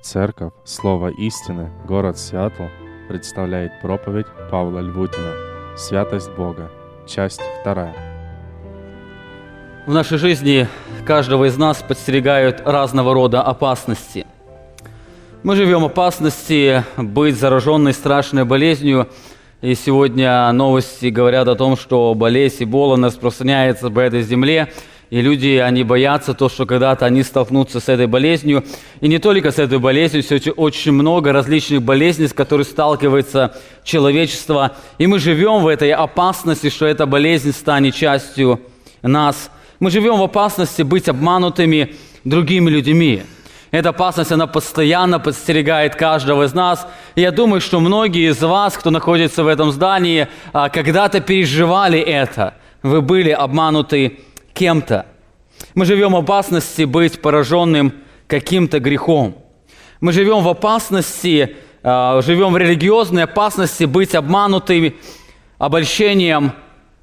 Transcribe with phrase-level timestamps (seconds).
[0.00, 2.64] Церковь Слово истины, город Сиэтл
[3.08, 5.34] представляет проповедь Павла Львутина
[5.76, 6.70] «Святость Бога»,
[7.06, 7.94] часть вторая.
[9.86, 10.68] В нашей жизни
[11.04, 14.24] каждого из нас подстерегают разного рода опасности.
[15.42, 19.08] Мы живем в опасности быть зараженной страшной болезнью,
[19.62, 24.72] и сегодня новости говорят о том, что болезнь Эбола распространяется по этой земле–
[25.10, 28.62] и люди, они боятся то, что когда-то они столкнутся с этой болезнью.
[29.00, 34.76] И не только с этой болезнью, все очень много различных болезней, с которыми сталкивается человечество.
[34.98, 38.60] И мы живем в этой опасности, что эта болезнь станет частью
[39.02, 39.50] нас.
[39.80, 43.22] Мы живем в опасности быть обманутыми другими людьми.
[43.70, 46.86] Эта опасность, она постоянно подстерегает каждого из нас.
[47.14, 51.98] И я думаю, что многие из вас, кто находится в этом здании, а, когда-то переживали
[51.98, 52.54] это.
[52.82, 54.20] Вы были обмануты
[54.54, 55.06] кем-то.
[55.74, 57.94] Мы живем в опасности быть пораженным
[58.26, 59.36] каким-то грехом.
[60.00, 64.96] Мы живем в опасности, а, живем в религиозной опасности быть обманутыми
[65.58, 66.52] обольщением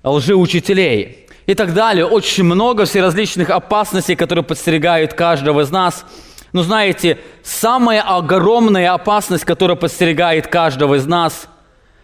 [0.04, 2.06] лжеучителей и так далее.
[2.06, 6.06] Очень много всеразличных опасностей, которые подстерегают каждого из нас.
[6.54, 11.50] Но знаете, самая огромная опасность, которая подстерегает каждого из нас,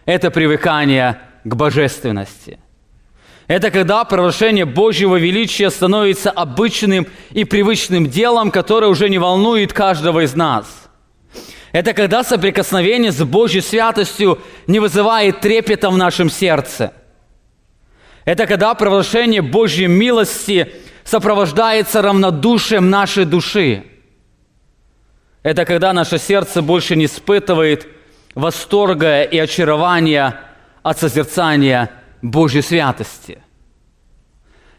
[0.06, 2.60] это привыкание к божественности–
[3.52, 10.22] это когда провозглашение Божьего величия становится обычным и привычным делом, которое уже не волнует каждого
[10.24, 10.90] из нас.
[11.74, 16.94] Это когда соприкосновение с Божьей святостью не вызывает трепета в нашем сердце.
[18.24, 20.72] Это когда провозглашение Божьей милости
[21.04, 23.84] сопровождается равнодушием нашей души.
[25.44, 27.86] Это когда наше сердце больше не испытывает
[28.34, 30.40] восторга и очарования
[30.84, 31.92] от созерцания
[32.22, 33.42] Божьей святости.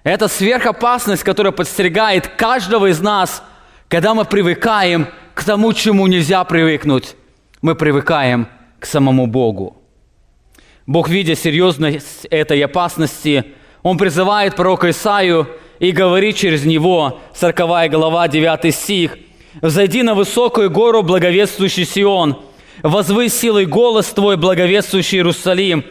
[0.04, 3.42] Это сверхопасность, которая подстерегает каждого из нас,
[3.88, 7.14] когда мы привыкаем к тому, чему нельзя привыкнуть.
[7.60, 8.48] Мы привыкаем
[8.80, 9.76] к самому Богу.
[10.86, 13.44] Бог, видя серьезность этой опасности,
[13.82, 19.16] Он призывает пророка Исаию и говорит через него, 40 глава, 9 стих,
[19.60, 22.40] «Взойди на высокую гору, благовествующий Сион,
[22.82, 25.84] возвысь силой голос твой, благовествующий Иерусалим,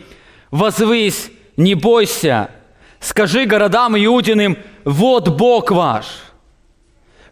[0.50, 1.30] возвысь,
[1.62, 2.50] не бойся,
[3.00, 6.06] скажи городам Иудиным, вот Бог ваш.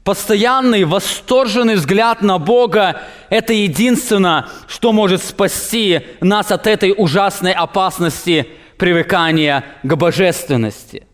[0.03, 8.47] Постоянный восторженный взгляд на Бога– это единственное, что может спасти нас от этой ужасной опасности
[8.77, 11.05] привыкания к божественности.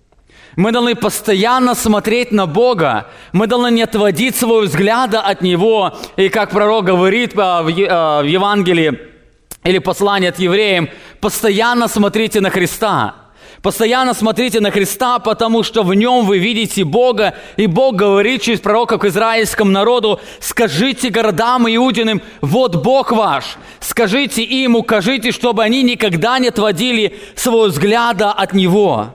[0.56, 3.08] Мы должны постоянно смотреть на Бога.
[3.34, 5.98] Мы должны не отводить своего взгляда от Него.
[6.16, 9.15] И как пророк говорит а, в а, Евангелии
[9.66, 10.90] или послании от евреям,
[11.20, 13.16] постоянно смотрите на Христа–
[13.66, 18.60] Постоянно смотрите на Христа, потому что в нем вы видите Бога, и Бог говорит через
[18.60, 25.82] пророка к израильскому народу, скажите городам иудиным, вот Бог ваш, скажите им, укажите, чтобы они
[25.82, 29.08] никогда не отводили своего взгляда от Него.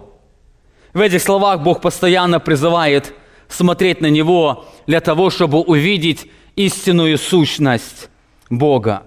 [0.95, 3.15] В этих словах Бог постоянно призывает
[3.49, 8.09] смотреть на Него для того, чтобы увидеть истинную сущность
[8.49, 9.05] Бога.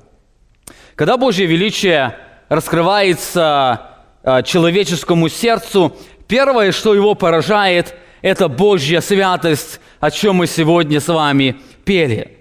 [0.96, 2.16] Когда Божье величие
[2.50, 3.94] раскрывается
[4.24, 11.10] Э, человеческому сердцу, первое, что его поражает, это Божья святость, о чем мы сегодня с
[11.10, 12.38] вами пели.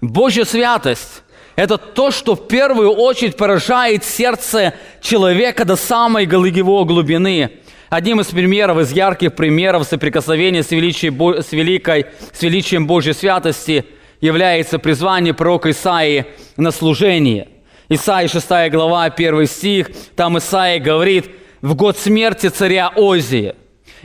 [0.00, 1.22] Божья святость–
[1.56, 7.60] это то, что в первую очередь поражает сердце человека до самой его глубины.
[7.90, 13.84] Одним из примеров, из ярких примеров соприкосновения с, величием, с, великой, с величием Божьей святости
[14.20, 17.50] является призвание пророка Исаии на служение–
[17.88, 21.30] Исаия 6 глава, 1 стих, там Исаия говорит,
[21.60, 23.56] в год смерти царя Озия.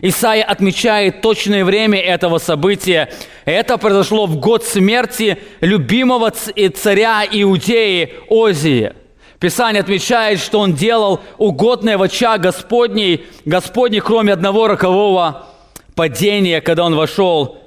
[0.02, 3.10] Исаия отмечает точное время этого события.
[3.46, 8.96] Это произошло в год смерти любимого царя Иудеи Озия.
[9.40, 15.48] Писание отмечает, что он делал угодное в очах Господней, Господней, кроме одного рокового
[15.96, 17.58] падения, когда он вошел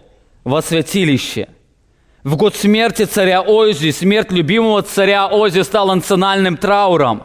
[0.44, 1.49] во святилище–
[2.24, 7.24] в год смерти царя Ози, смерть любимого царя Ози стала национальным трауром.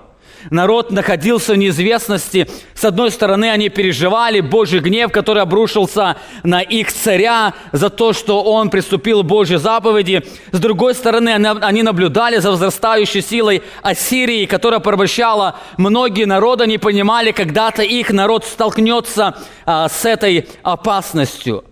[0.50, 2.48] Народ находился в неизвестности.
[2.74, 8.44] С одной стороны, они переживали Божий гнев, который обрушился на их царя за то, что
[8.44, 10.24] он приступил к Божьей заповеди.
[10.52, 16.64] С другой стороны, они наблюдали за возрастающей силой Ассирии, которая порабощала многие народы.
[16.64, 19.36] Они понимали, когда-то их народ столкнется
[19.66, 21.66] а, с этой опасностью.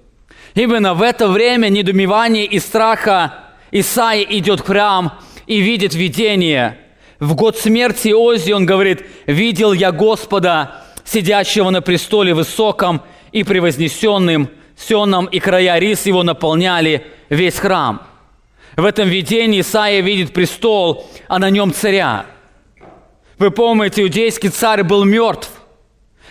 [0.56, 3.34] Именно в это время недумевания и страха
[3.72, 6.80] Исаия идет в храм и видит видение.
[7.20, 13.02] В год смерти Ози он говорит, «Видел я Господа, сидящего на престоле высоком
[13.34, 18.02] и превознесенным, сенном и края рис его наполняли весь храм».
[18.78, 22.26] В этом видении Исаия видит престол, а на нем царя.
[23.38, 25.50] Вы помните, иудейский царь был мертв,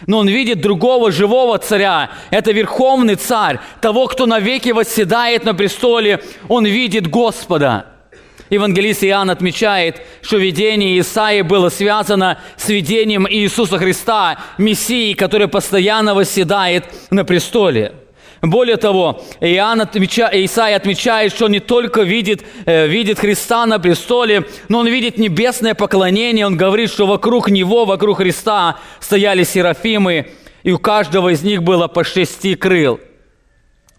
[0.06, 2.11] но он видит другого живого царя.
[2.31, 6.20] Это верховный царь, того, кто навеки восседает на престоле.
[6.49, 7.87] Он видит Господа.
[8.50, 16.14] Евангелист Иоанн отмечает, что видение Исаии было связано с видением Иисуса Христа, Мессии, который постоянно
[16.14, 17.93] восседает на престоле.
[18.50, 23.79] Более того, Иоанн отмеча, Исаия отмечает, что он не только видит, э, видит Христа на
[23.79, 26.46] престоле, но он видит небесное поклонение.
[26.46, 30.29] Он говорит, что вокруг Него, вокруг Христа стояли серафимы,
[30.62, 33.00] и у каждого из них было по шести крыл.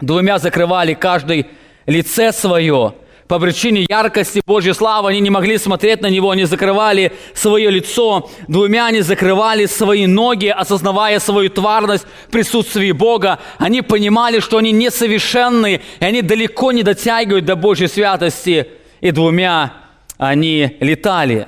[0.02, 1.48] Двумя закрывали каждый
[1.86, 2.96] лице свое–
[3.28, 8.30] по причине яркости Божьей славы они не могли смотреть на Него, они закрывали свое лицо,
[8.48, 13.40] двумя они закрывали свои ноги, осознавая свою тварность в присутствии Бога.
[13.58, 18.68] Они понимали, что они несовершенны, и они далеко не дотягивают до Божьей святости,
[19.02, 19.74] и двумя
[20.18, 21.48] они летали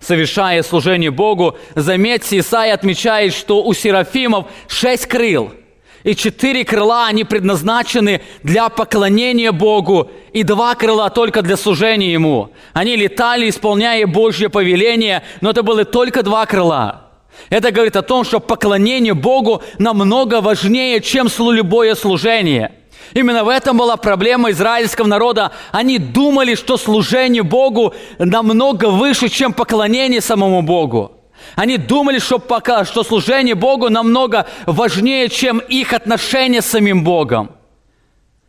[0.00, 1.58] совершая служение Богу.
[1.74, 5.52] Заметьте, Исаия отмечает, что у серафимов шесть крыл–
[6.08, 12.48] и четыре крыла, они предназначены для поклонения Богу, и два крыла только для служения Ему.
[12.72, 17.10] Они летали, исполняя Божье повеление, но это было только два крыла.
[17.50, 22.72] Это говорит о том, что поклонение Богу намного важнее, чем любое служение.
[23.12, 25.52] Именно в этом была проблема израильского народа.
[25.72, 31.17] Они думали, что служение Богу намного выше, чем поклонение самому Богу.
[31.56, 37.50] Они думали, что, пока, что служение Богу намного важнее, чем их отношения с самим Богом.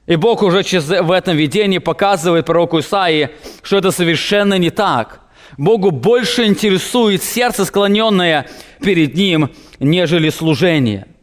[0.08, 3.30] И Бог уже в этом видении показывает пророку Исаии,
[3.62, 5.22] что это совершенно не так.
[5.58, 8.48] Богу больше интересует сердце, склоненное
[8.82, 11.08] перед Ним, нежели служение–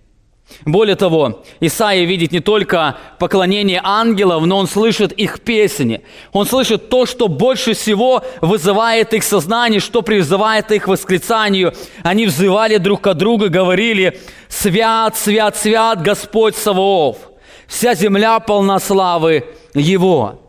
[0.65, 6.03] более того, Исаия видит не только поклонение ангелов, но он слышит их песни.
[6.33, 11.75] Он слышит то, что больше всего вызывает их сознание, что призывает их восклицанию.
[12.03, 17.17] Они взывали друг к другу, говорили «Свят, свят, свят Господь Саваоф!
[17.67, 19.45] Вся земля полна славы
[19.75, 20.41] Его!»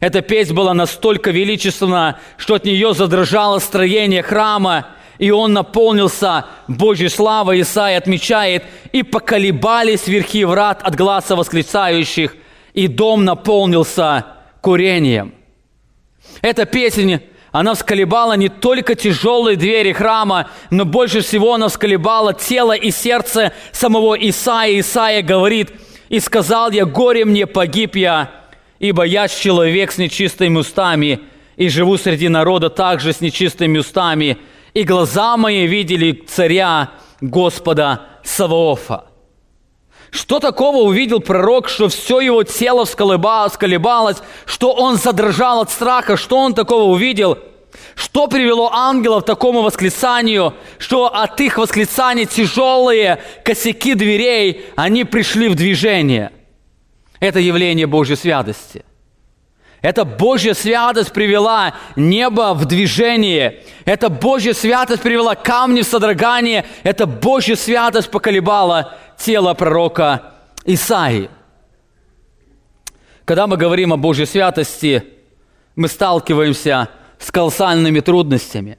[0.00, 7.08] Эта песня была настолько величественна, что от нее задрожало строение храма– и он наполнился Божьей
[7.08, 12.36] славой, Исаия отмечает, и поколебались верхи врат от глаза восклицающих,
[12.74, 14.26] и дом наполнился
[14.60, 15.34] курением.
[16.42, 17.22] Эта песня,
[17.52, 23.52] она всколебала не только тяжелые двери храма, но больше всего она всколебала тело и сердце
[23.72, 24.80] самого Исаия.
[24.80, 25.70] Исаия говорит,
[26.10, 28.30] «И сказал я, горе мне, погиб я,
[28.78, 31.20] ибо я человек с нечистыми устами,
[31.56, 34.36] и живу среди народа также с нечистыми устами,
[34.76, 36.90] и глаза мои видели царя
[37.22, 39.06] Господа Саваофа.
[40.10, 46.36] Что такого увидел пророк, что все его тело всколебалось, что он задрожал от страха, что
[46.36, 47.38] он такого увидел?
[47.94, 55.48] Что привело ангелов к такому восклицанию, что от их восклицаний тяжелые косяки дверей, они пришли
[55.48, 56.32] в движение?
[57.18, 58.84] Это явление Божьей святости–
[59.82, 63.62] это Божья святость привела небо в движение.
[63.84, 66.64] Это Божья святость привела камни в содрогание.
[66.82, 70.34] Это Божья святость поколебала тело пророка
[70.64, 71.30] Исаии.
[73.24, 75.02] Когда мы говорим о Божьей святости,
[75.74, 78.78] мы сталкиваемся с колоссальными трудностями.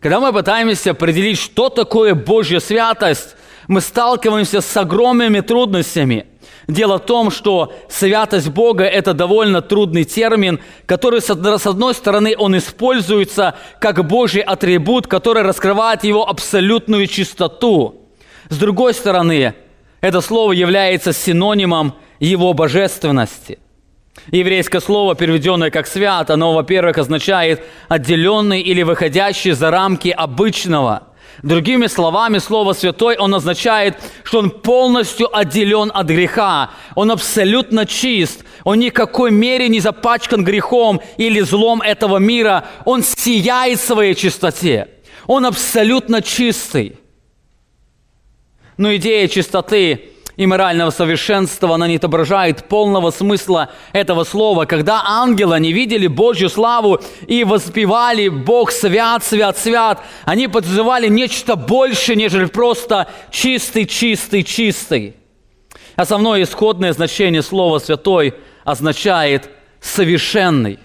[0.00, 3.36] Когда мы пытаемся определить, что такое Божья святость,
[3.68, 6.26] мы сталкиваемся с огромными трудностями–
[6.66, 12.56] Дело в том, что святость Бога– это довольно трудный термин, который, с одной стороны, он
[12.56, 18.06] используется как Божий атрибут, который раскрывает его абсолютную чистоту.
[18.48, 19.54] С другой стороны,
[20.00, 23.58] это слово является синонимом его божественности.
[24.30, 31.08] Еврейское слово, переведенное как «свят», оно, во-первых, означает «отделенный» или «выходящий за рамки обычного».
[31.42, 36.70] Другими словами, Слово Святой, он означает, что он полностью отделен от греха.
[36.94, 38.44] Он абсолютно чист.
[38.62, 42.66] Он ни в какой мере не запачкан грехом или злом этого мира.
[42.84, 44.88] Он сияет своей чистоте.
[45.26, 46.98] Он абсолютно чистый.
[48.76, 54.64] Но идея чистоты и морального совершенства, она не отображает полного смысла этого слова.
[54.64, 61.56] Когда ангелы не видели Божью славу и воспевали «Бог свят, свят, свят», они подразумевали нечто
[61.56, 65.14] больше, нежели просто «чистый, чистый, чистый».
[65.96, 69.48] Основное исходное значение слова «святой» означает
[69.80, 70.80] «совершенный»,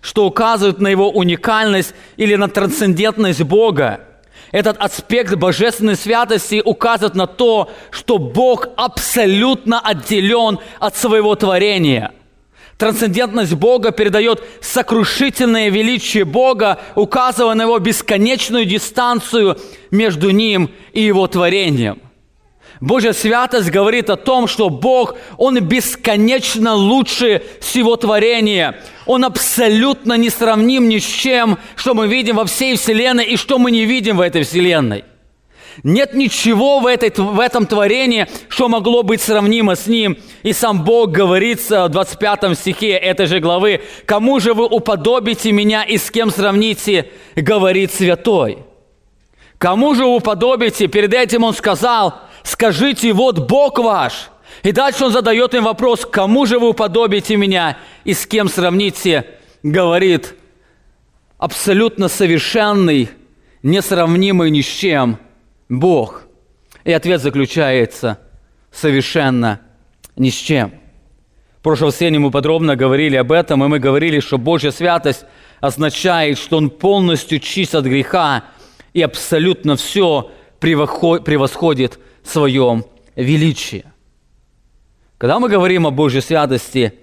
[0.00, 4.00] что указывает на его уникальность или на трансцендентность Бога–
[4.52, 12.12] этот аспект божественной святости указывает на то, что Бог абсолютно отделен от своего творения.
[12.76, 19.58] Трансцендентность Бога передает сокрушительное величие Бога, указывая на его бесконечную дистанцию
[19.90, 22.00] между ним и его творением.
[22.80, 28.80] Божья святость говорит о том, что Бог, Он бесконечно лучше всего творения.
[29.04, 33.58] Он абсолютно не сравним ни с чем, что мы видим во всей Вселенной и что
[33.58, 35.04] мы не видим в этой Вселенной.
[35.82, 40.16] Нет ничего в, этой, в этом творении, что могло быть сравнимо с ним.
[40.42, 45.84] И сам Бог говорит в 25 стихе этой же главы, «Кому же вы уподобите меня
[45.84, 48.58] и с кем сравните?» говорит святой.
[49.58, 50.86] Кому же уподобите?
[50.86, 54.30] Перед этим он сказал, «Скажите, вот Бог ваш».
[54.62, 59.26] И дальше он задает им вопрос, «Кому же вы уподобите меня и с кем сравните?»
[59.62, 60.34] Говорит,
[61.38, 63.10] абсолютно совершенный,
[63.62, 65.18] несравнимый ни с чем–
[65.70, 66.24] Бог?
[66.84, 68.18] И ответ заключается
[68.72, 69.60] совершенно
[70.16, 70.72] ни с чем.
[71.58, 75.24] В прошлом воскресенье мы подробно говорили об этом, и мы говорили, что Божья святость
[75.60, 78.44] означает, что Он полностью чист от греха
[78.94, 82.84] и абсолютно все превосходит своем
[83.16, 83.84] величии.
[85.18, 86.94] Когда мы говорим о Божьей святости,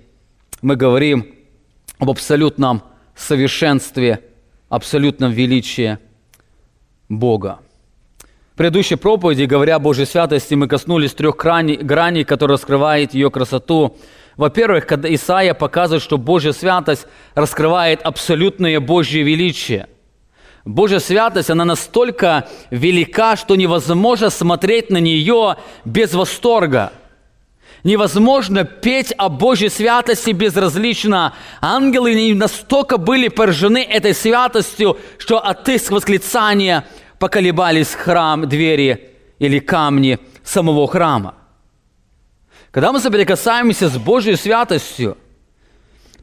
[0.61, 1.35] мы говорим
[1.99, 2.83] об абсолютном
[3.15, 4.21] совершенстве,
[4.69, 5.97] абсолютном величии
[7.09, 7.59] Бога
[8.57, 13.95] предыдущей проповеди, говоря о Божьей святости, мы коснулись трех граней которые раскрывают ее красоту.
[14.35, 17.05] Во-первых, когда Исаия показывает, что Божья святость
[17.35, 19.87] раскрывает абсолютное Божье величие.
[20.67, 25.55] Божья святость, она настолько велика, что невозможно смотреть на нее
[25.85, 26.91] без восторга.
[27.83, 31.33] Невозможно петь о Божьей святости безразлично.
[31.61, 36.85] Ангелы настолько были поражены этой святостью, что от их восклицания–
[37.19, 41.35] поколебались храм, двери или камни самого храма.
[42.71, 45.17] Когда мы соприкасаемся с Божьей святостью,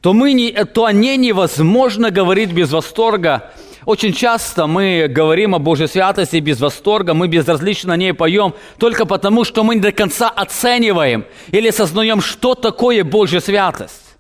[0.05, 3.55] то, мы не, то о ней невозможно говорить без восторга.
[3.87, 9.07] Очень часто мы говорим о Божьей святости без восторга, мы безразлично о ней поем только
[9.07, 14.19] потому, что мы не до конца оцениваем или сознаем, что такое Божья святость.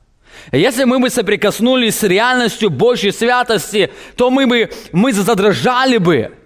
[0.52, 6.32] Если мы бы соприкоснулись с реальностью Божьей святости, то мы бы мы задрожали бы–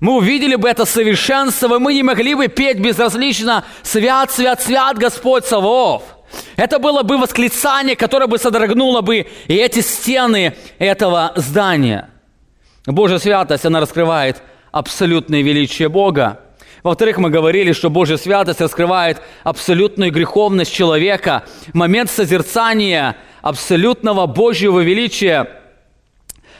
[0.00, 4.98] мы увидели бы это совершенство, и мы не могли бы петь безразлично «Свят, свят, свят
[4.98, 6.02] Господь Саваоф».
[6.56, 12.10] Это было бы восклицание, которое бы содрогнуло бы и эти стены этого здания.
[12.86, 16.40] Божья святость, она раскрывает абсолютное величие Бога.
[16.82, 21.44] Во-вторых, мы говорили, что Божья святость раскрывает абсолютную греховность человека.
[21.72, 25.60] Момент созерцания абсолютного Божьего величия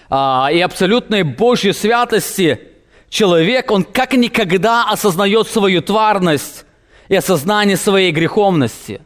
[0.08, 2.60] а, и абсолютной Божьей святости–
[3.12, 6.64] человек, он как никогда осознает свою тварность
[7.08, 9.02] и осознание своей греховности.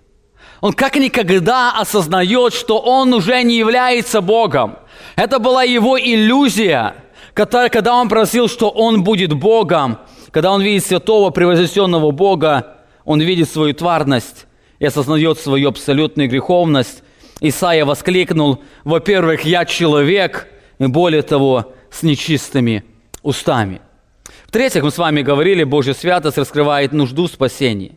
[0.66, 4.78] Он как никогда осознает, что он уже не является Богом.
[5.14, 6.96] Это была его иллюзия,
[7.34, 9.98] когда он просил, что он будет Богом.
[10.32, 14.46] Когда он видит святого, превознесенного Бога, он видит свою тварность
[14.80, 17.04] и осознает свою абсолютную греховность.
[17.40, 20.48] Исаия воскликнул, во-первых, «Я человек»,
[20.80, 22.82] и более того, с нечистыми
[23.22, 23.80] устами.
[24.48, 27.92] В-третьих, мы с вами говорили, Божья святость раскрывает нужду спасения.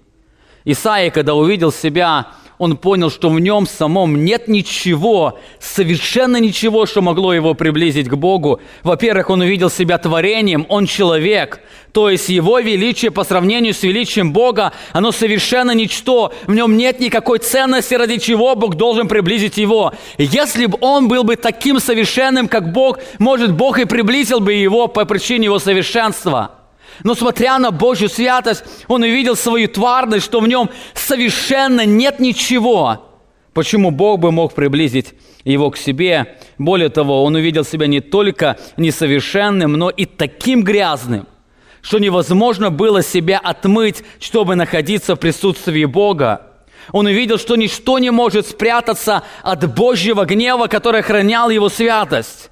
[0.65, 2.27] Исаия, когда увидел себя,
[2.59, 8.15] он понял, что в нем самом нет ничего, совершенно ничего, что могло его приблизить к
[8.15, 8.59] Богу.
[8.83, 11.61] Во-первых, он увидел себя творением, он человек,
[11.93, 16.99] то есть его величие по сравнению с величием Бога, оно совершенно ничто, в нем нет
[16.99, 19.93] никакой ценности, ради чего Бог должен приблизить его.
[20.17, 24.87] Если бы он был бы таким совершенным, как Бог, может, Бог и приблизил бы его
[24.87, 26.51] по причине его совершенства–
[27.03, 33.06] но смотря на Божью святость, он увидел свою тварность, что в нем совершенно нет ничего.
[33.53, 35.13] Почему Бог бы мог приблизить
[35.44, 36.38] его к себе?
[36.58, 41.27] Более того, он увидел себя не только несовершенным, но и таким грязным,
[41.82, 46.46] что невозможно было себя отмыть, чтобы находиться в присутствии Бога.
[46.91, 52.50] Он увидел, что ничто не может спрятаться от Божьего гнева, который охранял его святость.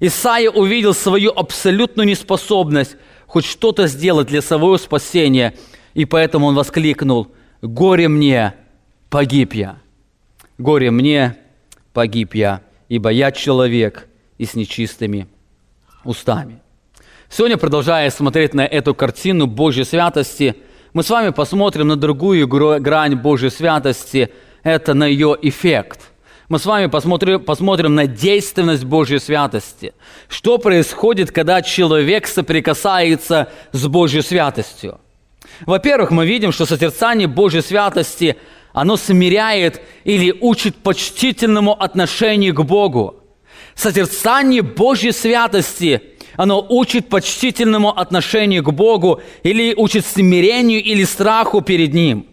[0.00, 2.96] Исаия увидел свою абсолютную неспособность
[3.32, 5.54] хоть что-то сделать для своего спасения.
[5.94, 7.28] И поэтому он воскликнул,
[7.62, 8.52] «Горе мне,
[9.08, 9.78] погиб я!
[10.58, 11.38] Горе мне,
[11.94, 12.60] погиб я,
[12.90, 15.28] ибо я человек и с нечистыми
[16.04, 16.60] устами».
[17.30, 20.54] Сегодня, продолжая смотреть на эту картину Божьей святости,
[20.92, 24.28] мы с вами посмотрим на другую грань Божьей святости,
[24.62, 26.00] это на ее эффект–
[26.52, 29.94] мы с вами посмотрим, посмотрим на действенность Божьей святости.
[30.28, 35.00] Что происходит, когда человек соприкасается с Божьей святостью?
[35.64, 38.36] Во-первых, мы видим, что созерцание Божьей святости,
[38.74, 43.14] оно смиряет или учит почтительному отношению к Богу.
[43.74, 46.02] Созерцание Божьей святости,
[46.36, 52.26] оно учит почтительному отношению к Богу или учит смирению или страху перед Ним.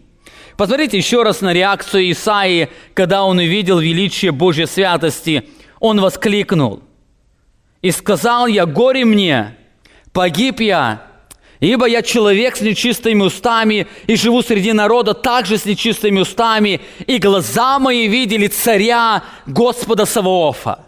[0.60, 5.48] Посмотрите еще раз на реакцию Исаии, когда он увидел величие Божьей святости.
[5.78, 6.82] Он воскликнул.
[7.80, 9.56] «И сказал я, горе мне,
[10.12, 11.02] погиб я,
[11.60, 17.16] Ибо я человек с нечистыми устами, и живу среди народа также с нечистыми устами, и
[17.16, 20.80] глаза мои видели царя Господа Саваофа.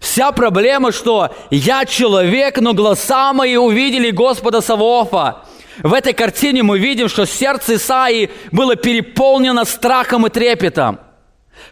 [0.00, 5.42] Вся проблема, что я человек, но глаза мои увидели Господа Саваофа.
[5.82, 11.00] В этой картине мы видим, что сердце Исаии было переполнено страхом и трепетом.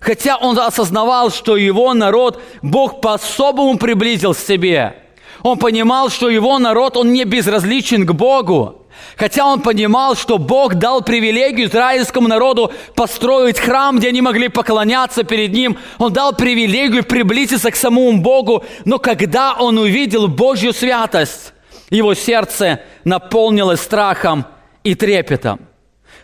[0.00, 4.96] Хотя он осознавал, что его народ Бог по-особому приблизил к себе–
[5.42, 8.86] он понимал, что его народ, он не безразличен к Богу.
[9.16, 15.22] Хотя он понимал, что Бог дал привилегию израильскому народу построить храм, где они могли поклоняться
[15.22, 15.78] перед Ним.
[15.98, 18.64] Он дал привилегию приблизиться к самому Богу.
[18.84, 21.54] Но когда он увидел Божью святость,
[21.90, 24.46] его сердце наполнилось страхом
[24.84, 25.60] и трепетом.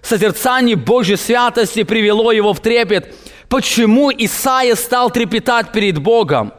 [0.01, 3.15] Созерцание Божьей святости привело его в трепет.
[3.49, 6.53] Почему Исаия стал трепетать перед Богом?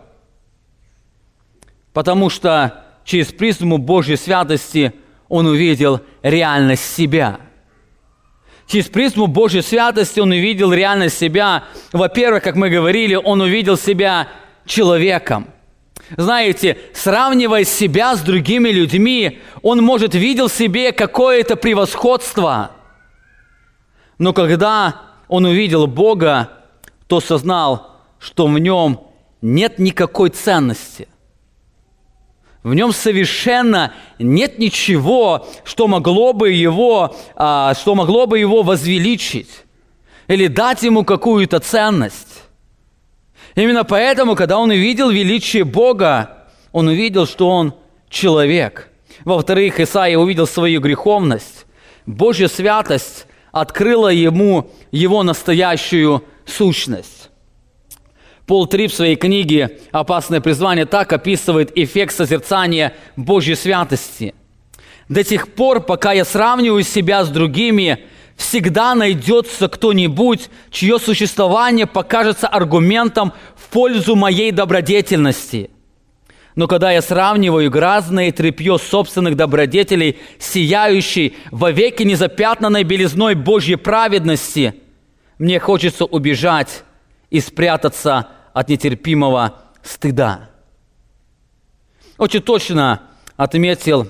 [1.97, 4.93] потому что через призму Божьей святости
[5.29, 7.39] он увидел реальность себя.
[8.67, 11.63] Через призму Божьей святости он увидел реальность себя.
[11.91, 14.27] Во-первых, как мы говорили, он увидел себя
[14.67, 15.47] человеком.
[16.15, 22.71] Знаете, сравнивая себя с другими людьми, он, может, видел в себе какое-то превосходство.
[24.17, 26.51] Но когда он увидел Бога,
[27.07, 29.01] то сознал, что в нем
[29.41, 31.07] нет никакой ценности–
[32.67, 39.63] в нем совершенно нет ничего, что могло бы его, а, что могло бы его возвеличить
[40.27, 42.26] или дать ему какую-то ценность.
[43.57, 47.73] Именно поэтому, когда он увидел величие Бога, он увидел, что он
[48.07, 48.89] человек.
[49.25, 51.65] Во-вторых, Исаия увидел свою греховность.
[52.05, 57.31] Божья святость открыла ему его настоящую сущность.
[58.45, 64.35] Пол Трип в своей книге «Опасное призвание» так описывает эффект созерцания Божьей святости.
[65.09, 68.05] До тех пор, пока я сравниваю себя с другими,
[68.37, 75.71] всегда найдется кто-нибудь, чье существование покажется аргументом в пользу моей добродетельности.
[76.55, 84.75] Но когда я сравниваю грязное тряпье собственных добродетелей, сияющей вовеки незапятнанной белизной Божьей праведности,
[85.37, 86.83] мне хочется убежать
[87.29, 90.49] и спрятаться от нетерпимого стыда.
[92.17, 93.03] Очень точно
[93.35, 94.07] отметил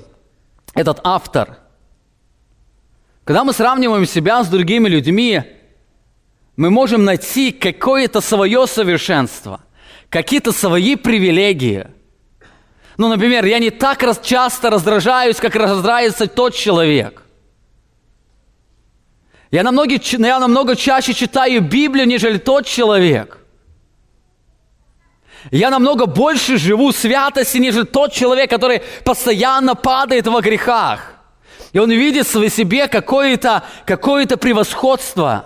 [0.74, 1.58] этот автор.
[3.28, 5.44] Когда мы сравниваем себя с другими людьми,
[6.56, 9.60] мы можем найти какое-то свое совершенство,
[10.08, 11.88] какие-то свои привилегии.
[12.96, 17.24] Ну, например, я не так часто раздражаюсь, как раздражается тот человек.
[19.52, 23.40] Я намного, я намного чаще читаю Библию, нежели тот человек–
[25.52, 31.17] я намного больше живу святости, нежели тот человек, который постоянно падает во грехах.
[31.78, 35.46] И он видит в себе какое-то какое превосходство.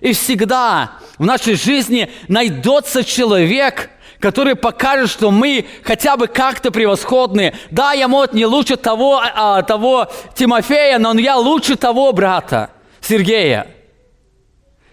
[0.00, 7.52] И всегда в нашей жизни найдется человек, который покажет, что мы хотя бы как-то превосходны.
[7.72, 13.66] Да, я, может, не лучше того, а, того Тимофея, но я лучше того брата Сергея.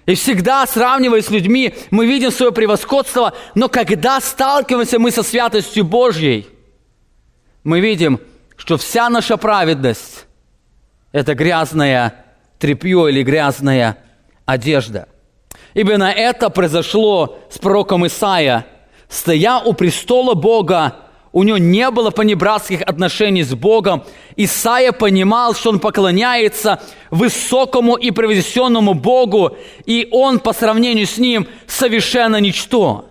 [0.08, 5.84] И всегда, сравнивая с людьми, мы видим свое превосходство, но когда сталкиваемся мы со святостью
[5.84, 6.48] Божьей,
[7.64, 8.20] мы видим,
[8.56, 10.24] что вся наша праведность–
[11.18, 12.26] это грязное
[12.60, 13.98] тряпье или грязная
[14.46, 15.08] одежда.
[15.74, 18.68] Именно это произошло с пророком Исаия.
[19.10, 20.96] Стоя у престола Бога,
[21.32, 24.04] у него не было понебратских отношений с Богом.
[24.36, 31.48] Исаия понимал, что он поклоняется высокому и превознесенному Богу, и он по сравнению с ним
[31.66, 33.10] совершенно ничто.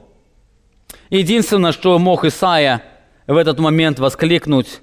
[1.11, 2.85] Единственное, что мог Исаия
[3.27, 4.81] в этот момент воскликнуть,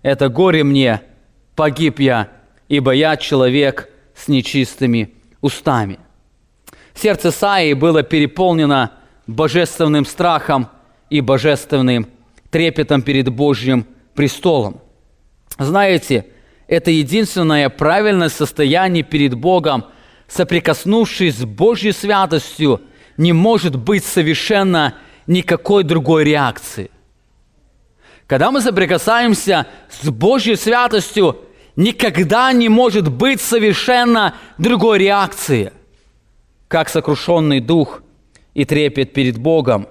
[0.00, 1.02] это «Горе мне,
[1.54, 2.30] погиб я,
[2.68, 5.98] ибо я человек с нечистыми устами».
[6.94, 8.92] Сердце Исаии было переполнено
[9.26, 10.68] божественным страхом
[11.10, 12.06] и божественным
[12.50, 14.80] трепетом перед Божьим престолом.
[15.58, 16.26] Знаете,
[16.68, 19.84] это единственное правильное состояние перед Богом,
[20.26, 22.80] соприкоснувшись с Божьей святостью,
[23.16, 24.94] не может быть совершенно
[25.26, 26.90] никакой другой реакции.
[28.26, 31.40] Когда мы соприкасаемся с Божьей святостью,
[31.76, 35.72] никогда не может быть совершенно другой реакции.
[36.68, 38.02] как сокрушенный дух
[38.52, 39.86] и трепет перед Богом.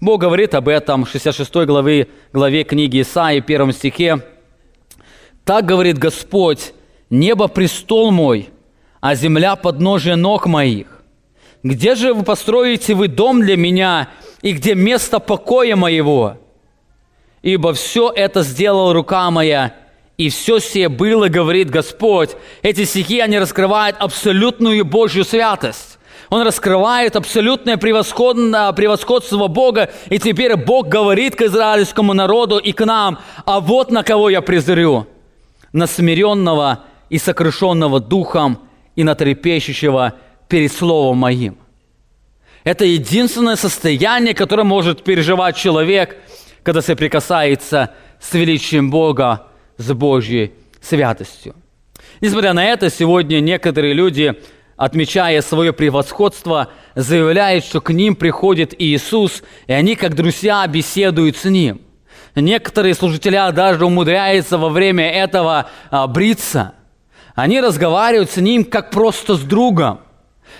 [0.00, 4.18] Бог говорит об этом в 66 главе, главе книги Исаии, первом стихе.
[5.44, 6.72] «Так говорит Господь,
[7.10, 8.50] небо– престол мой,
[9.00, 11.02] а земля– подножие ног моих.
[11.62, 14.08] Где же вы построите вы дом для меня,
[14.42, 16.38] и где место покоя моего?
[17.42, 19.74] Ибо все это сделала рука моя,
[20.16, 22.30] и все сие было, говорит Господь.
[22.62, 25.98] Эти стихи, они раскрывают абсолютную Божью святость.
[26.30, 29.90] Он раскрывает абсолютное превосходство Бога.
[30.08, 34.40] И теперь Бог говорит к израильскому народу и к нам, а вот на кого я
[34.40, 35.06] презрю.
[35.72, 38.60] На смиренного и сокрушенного духом
[38.94, 40.14] и на трепещущего
[40.48, 41.58] перед Словом Моим.
[42.62, 46.16] Это единственное состояние, которое может переживать человек,
[46.62, 51.54] когда соприкасается с величием Бога, с Божьей святостью.
[52.20, 54.34] Несмотря на это, сегодня некоторые люди,
[54.76, 61.44] отмечая свое превосходство, заявляют, что к ним приходит Иисус, и они, как друзья, беседуют с
[61.44, 61.80] Ним.
[62.34, 66.74] Некоторые служители даже умудряются во время этого а, бриться.
[67.34, 70.00] Они разговаривают с Ним как просто с другом.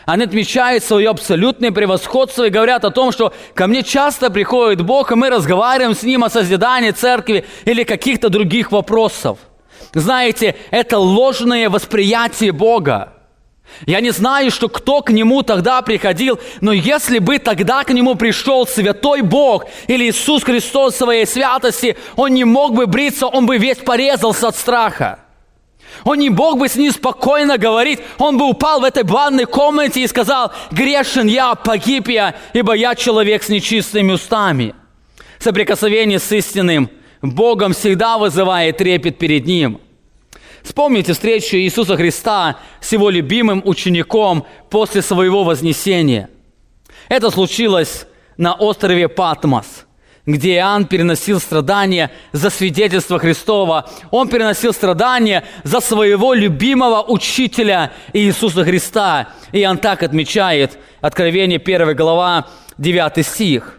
[0.06, 5.12] Они отмечают свое абсолютное превосходство и говорят о том, что ко мне часто приходит Бог,
[5.12, 9.38] и мы разговариваем с Ним о созидании церкви или каких-то других вопросов.
[9.94, 13.14] Знаете, это ложное восприятие Бога.
[13.86, 18.14] Я не знаю, что кто к Нему тогда приходил, но если бы тогда к Нему
[18.14, 23.46] пришел Святой Бог или Иисус Христос в своей святости, Он не мог бы бриться, Он
[23.46, 25.23] бы весь порезался от страха.
[26.02, 28.00] Он не мог бы с ним спокойно говорить.
[28.18, 32.94] Он бы упал в этой ванной комнате и сказал, грешен я, погиб я, ибо я
[32.94, 34.74] человек с нечистыми устами.
[35.38, 36.90] Соприкосновение с истинным
[37.22, 39.80] Богом всегда вызывает трепет перед Ним.
[40.62, 46.30] Вспомните встречу Иисуса Христа с Его любимым учеником после своего вознесения.
[47.08, 49.84] Это случилось на острове Патмос–
[50.26, 53.90] где Иоанн переносил страдания за свидетельство Христова.
[54.10, 59.28] Он переносил страдания за своего любимого учителя Иисуса Христа.
[59.52, 62.46] И он так отмечает, Откровение 1 глава,
[62.78, 63.78] 9 стих.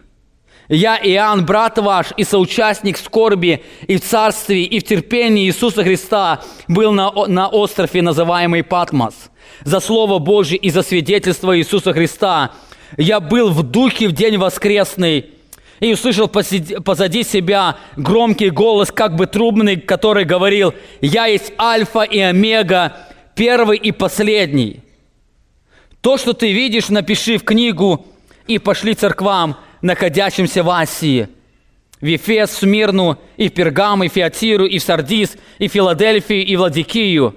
[0.69, 6.43] «Я, Иоанн, брат ваш и соучастник скорби и в царстве, и в терпении Иисуса Христа,
[6.67, 9.31] был на, на острове, называемый Патмос,
[9.63, 12.51] за Слово Божье и за свидетельство Иисуса Христа.
[12.95, 15.25] Я был в духе в день воскресный,
[15.79, 22.19] и услышал позади себя громкий голос, как бы трубный, который говорил, «Я есть Альфа и
[22.19, 22.95] Омега,
[23.35, 24.81] первый и последний.
[26.01, 28.05] То, что ты видишь, напиши в книгу
[28.47, 31.29] и пошли церквам, находящимся в Асии,
[31.99, 36.45] в Ефес, Смирну, и в Пергам, и в Фиатиру, и в Сардис, и в Филадельфию,
[36.45, 37.35] и в Ладикию.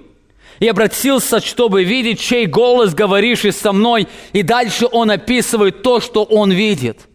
[0.59, 6.23] И обратился, чтобы видеть, чей голос, говоривший со мной, и дальше он описывает то, что
[6.23, 7.07] он видит.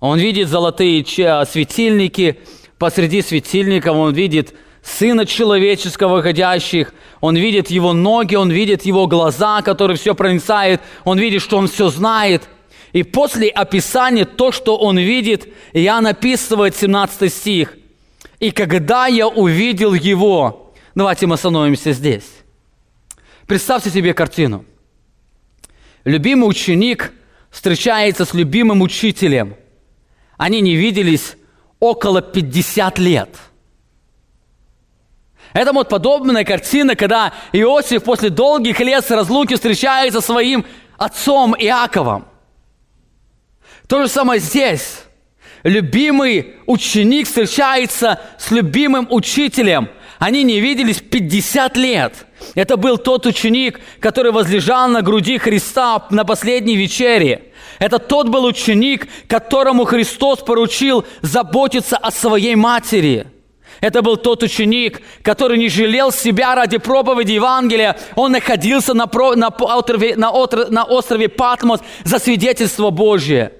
[0.00, 2.38] Он видит золотые светильники,
[2.78, 9.62] посреди светильников он видит Сына Человеческого выходящих, он видит Его ноги, он видит Его глаза,
[9.62, 12.48] которые все проницают, он видит, что Он все знает.
[12.92, 17.74] И после описания то, что он видит, Иоанн описывает 17 стих.
[18.38, 22.24] «И когда я увидел Его...» Давайте мы остановимся здесь.
[23.46, 24.64] Представьте себе картину.
[26.04, 27.12] Любимый ученик
[27.50, 29.56] встречается с любимым учителем–
[30.36, 31.36] они не виделись
[31.80, 33.30] около 50 лет.
[35.52, 40.66] Это вот подобная картина, когда Иосиф после долгих лет разлуки встречается со своим
[40.98, 42.26] отцом Иаковом.
[43.88, 45.02] То же самое здесь.
[45.62, 49.88] Любимый ученик встречается с любимым учителем.
[50.18, 52.26] Они не виделись 50 лет.
[52.54, 57.52] Это был тот ученик, который возлежал на груди Христа на последней вечере.
[57.78, 63.26] Это тот был ученик, которому Христос поручил заботиться о своей матери.
[63.80, 67.96] Это был тот ученик, который не жалел себя ради проповеди Евангелия.
[68.14, 70.32] Он находился на, про, на, острове, на,
[70.70, 73.52] на острове Патмос за свидетельство Божье.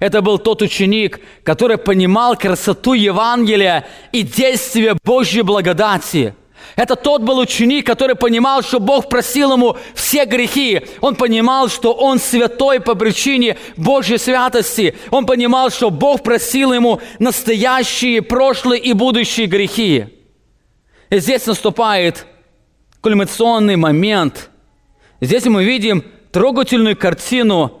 [0.00, 6.34] Это был тот ученик, который понимал красоту Евангелия и действие Божьей благодати–
[6.76, 10.82] это тот был ученик, который понимал, что Бог просил ему все грехи.
[11.00, 14.96] Он понимал, что он святой по причине Божьей святости.
[15.10, 20.06] Он понимал, что Бог просил ему настоящие, прошлые и будущие грехи.
[21.10, 22.26] И здесь наступает
[23.00, 24.50] кульминационный момент.
[25.20, 27.79] Здесь мы видим трогательную картину,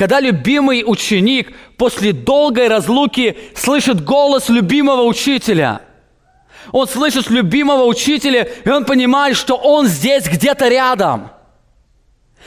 [0.00, 5.82] когда любимый ученик после долгой разлуки слышит голос любимого учителя–
[6.72, 11.30] он слышит любимого учителя, и он понимает, что он здесь где-то рядом.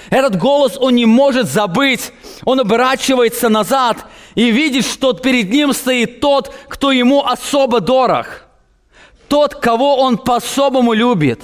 [0.09, 2.11] Этот голос он не может забыть.
[2.45, 8.45] Он оборачивается назад и видит, что перед ним стоит тот, кто ему особо дорог.
[9.27, 11.41] Тот, кого он по-особому любит.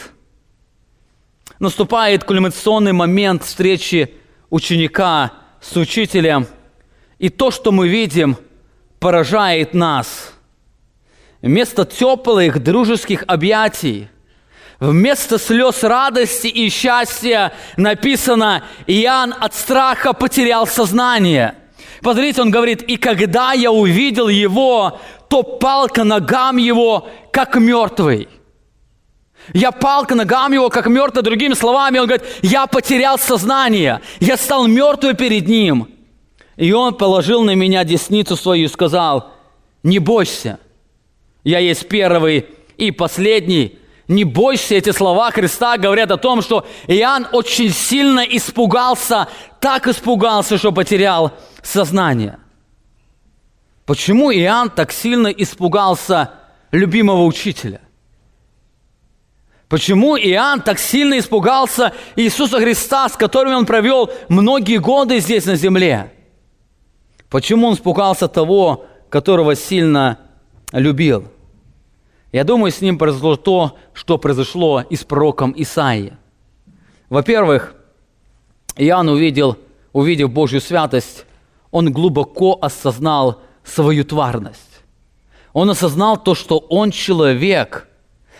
[1.59, 4.13] Наступает кульминационный момент встречи
[4.49, 6.47] ученика с учителем.
[7.17, 8.37] И то, что мы видим,
[8.99, 10.33] поражает нас.
[11.41, 14.09] Вместо теплых дружеских объятий–
[14.79, 21.55] Вместо слез радости и счастья написано, Иоанн от страха потерял сознание.
[22.01, 28.29] Посмотрите, он говорит, и когда я увидел его, то палка ногам его, как мертвый.
[29.53, 31.23] Я палка ногам его, как мертвый.
[31.23, 34.01] Другими словами, он говорит, я потерял сознание.
[34.19, 35.87] Я стал мертвым перед ним.
[36.55, 39.31] И он положил на меня десницу свою и сказал,
[39.81, 40.59] не бойся,
[41.43, 47.27] я есть первый и последний, не бойся, эти слова Христа говорят о том, что Иоанн
[47.31, 49.27] очень сильно испугался,
[49.61, 51.31] так испугался, что потерял
[51.63, 52.39] сознание.
[53.85, 56.31] Почему Иоанн так сильно испугался
[56.71, 57.81] любимого учителя?
[59.69, 65.55] Почему Иоанн так сильно испугался Иисуса Христа, с которым он провел многие годы здесь на
[65.55, 66.11] земле?
[67.29, 70.17] Почему он испугался того, которого сильно
[70.71, 71.25] любил?
[72.31, 76.13] Я думаю, с ним произошло то, что произошло и с пророком Исаией.
[77.09, 77.75] Во-первых,
[78.75, 79.57] Иоанн увидел,
[79.93, 81.25] увидев Божью святость,
[81.69, 84.81] он глубоко осознал свою тварность.
[85.53, 87.88] Он осознал то, что он человек.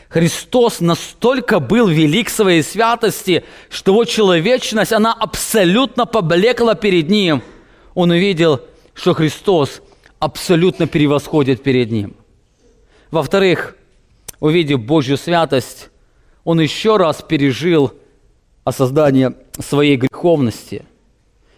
[0.10, 7.44] Христос настолько был велик своей святости, что его человечность, она абсолютно поблекла перед ним.
[7.94, 8.60] Он увидел,
[8.96, 9.82] что Христос
[10.18, 12.16] абсолютно превосходит перед ним.
[13.12, 13.76] Во-вторых,
[14.40, 15.90] увидев Божью святость,
[16.44, 17.94] он еще раз пережил
[18.64, 20.86] осознание своей греховности.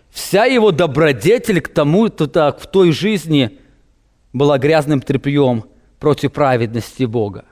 [0.10, 3.60] Вся его добродетель к тому, то так, в той жизни
[4.34, 5.64] была грязным тряпьем
[6.00, 7.46] против праведности Бога.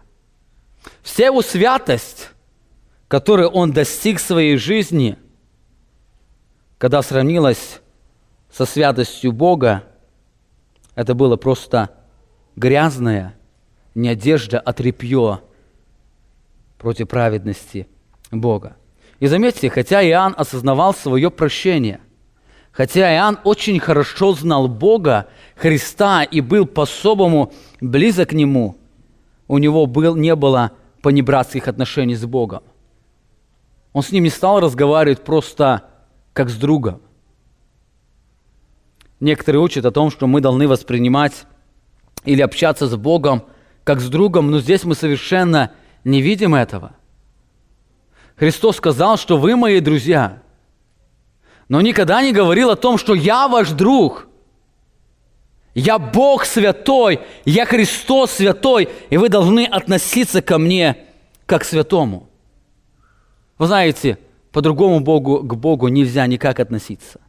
[1.01, 2.29] Вся его святость,
[3.07, 5.17] которую он достиг в своей жизни,
[6.77, 7.81] когда сравнилась
[8.51, 9.83] со святостью Бога,
[10.95, 11.89] это было просто
[12.55, 13.35] грязное–
[13.95, 15.41] не одежда, а тряпье
[16.77, 17.87] против праведности
[18.31, 18.75] Бога.
[19.19, 21.99] И заметьте, хотя Иоанн осознавал свое прощение,
[22.71, 28.77] хотя Иоанн очень хорошо знал Бога, Христа и был по-особому близок к Нему,
[29.47, 32.63] у него был, не было понебратских отношений с Богом.
[33.93, 35.83] Он с ним не стал разговаривать просто
[36.33, 37.01] как с другом.
[39.19, 41.45] Некоторые учат о том, что мы должны воспринимать
[42.23, 43.43] или общаться с Богом–
[43.89, 45.71] как с другом, но здесь мы совершенно
[46.03, 46.91] не видим этого.
[48.35, 50.43] Христос сказал, что вы мои друзья,
[51.69, 54.27] но никогда не говорил о том, что я ваш друг.
[55.79, 60.97] Я Бог святой, я Христос святой, и вы должны относиться ко мне
[61.45, 62.29] как к святому.
[63.57, 64.17] Вы знаете,
[64.51, 67.21] по-другому Богу, к Богу нельзя никак относиться.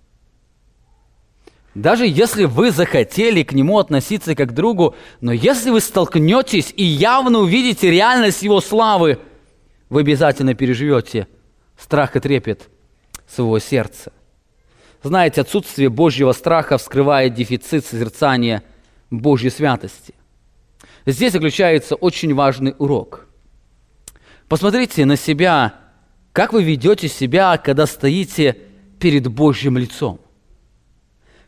[1.77, 6.83] Даже если вы захотели к нему относиться как к другу, но если вы столкнетесь и
[6.83, 9.21] явно увидите реальность его славы,
[9.89, 11.29] вы обязательно переживете
[11.79, 12.69] страх и трепет
[13.29, 14.11] своего сердца.
[15.03, 18.63] Знаете, отсутствие Божьего страха вскрывает дефицит созерцания
[19.11, 20.15] Божьей святости.
[21.07, 23.27] Здесь заключается очень важный урок.
[24.49, 25.75] Посмотрите на себя,
[26.33, 28.57] как вы ведете себя, когда стоите
[28.99, 30.21] перед Божьим лицом.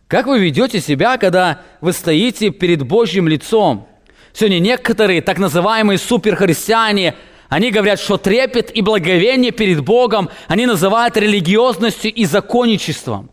[0.09, 3.89] Как вы ведете себя, когда вы стоите перед Божьим лицом?
[4.33, 7.17] Сегодня некоторые так называемые суперхристиане,
[7.49, 13.32] они говорят, что трепет и благовение перед Богом они называют религиозностью и законничеством.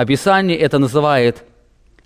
[0.00, 1.44] Описание это называет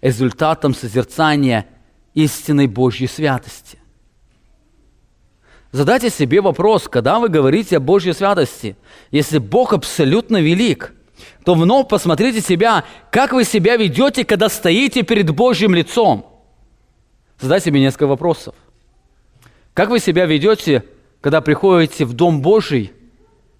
[0.00, 1.64] результатом созерцания
[2.12, 3.78] истинной Божьей святости.
[5.70, 8.76] Задайте себе вопрос, когда вы говорите о Божьей святости,
[9.12, 10.92] если Бог абсолютно велик–
[11.44, 16.42] то вновь посмотрите себя, как вы себя ведете, когда стоите перед Божьим лицом.
[17.38, 18.56] Задайте себе несколько вопросов.
[19.72, 20.82] Как вы себя ведете,
[21.20, 22.92] когда приходите в Дом Божий,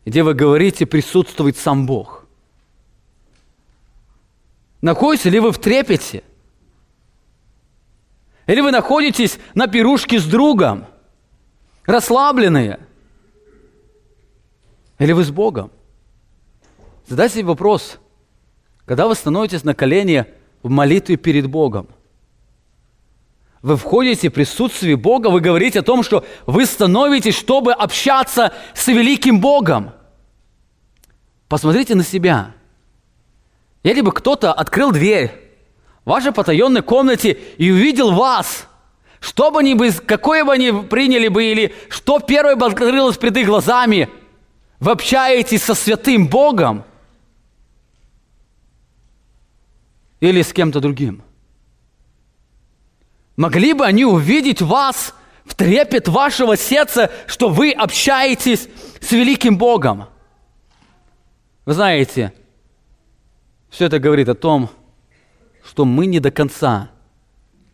[0.05, 2.24] где вы говорите, присутствует сам Бог?
[4.85, 6.23] Находитесь ли вы в трепете?
[8.47, 10.85] Или вы находитесь на пирушке с другом,
[11.87, 12.79] расслабленные?
[14.99, 15.70] Или вы с Богом?
[17.07, 17.99] Задайте себе вопрос,
[18.85, 20.27] когда вы становитесь на колени
[20.62, 21.88] в молитве перед Богом,
[23.62, 28.87] вы входите в присутствие Бога, вы говорите о том, что вы становитесь, чтобы общаться с
[28.88, 29.92] великим Богом.
[31.49, 32.53] Посмотрите на себя.
[33.85, 35.31] Если бы кто-то открыл дверь
[36.05, 38.66] в вашей потаенной комнате и увидел вас,
[39.20, 43.37] что бы ни бы, какое бы они приняли бы, или что первое бы открылось перед
[43.37, 44.09] их глазами,
[44.81, 46.85] вы общаетесь со святым Богом
[50.20, 51.23] или с кем-то другим.
[53.37, 58.66] Могли бы они увидеть вас в трепет вашего сердца, что вы общаетесь
[59.01, 60.07] с великим Богом.
[61.66, 62.33] Вы знаете,
[63.75, 64.71] все это говорит о том,
[65.65, 66.93] что мы не до конца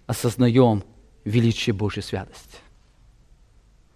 [0.07, 0.83] осознаем
[1.25, 2.57] величие Божьей святости.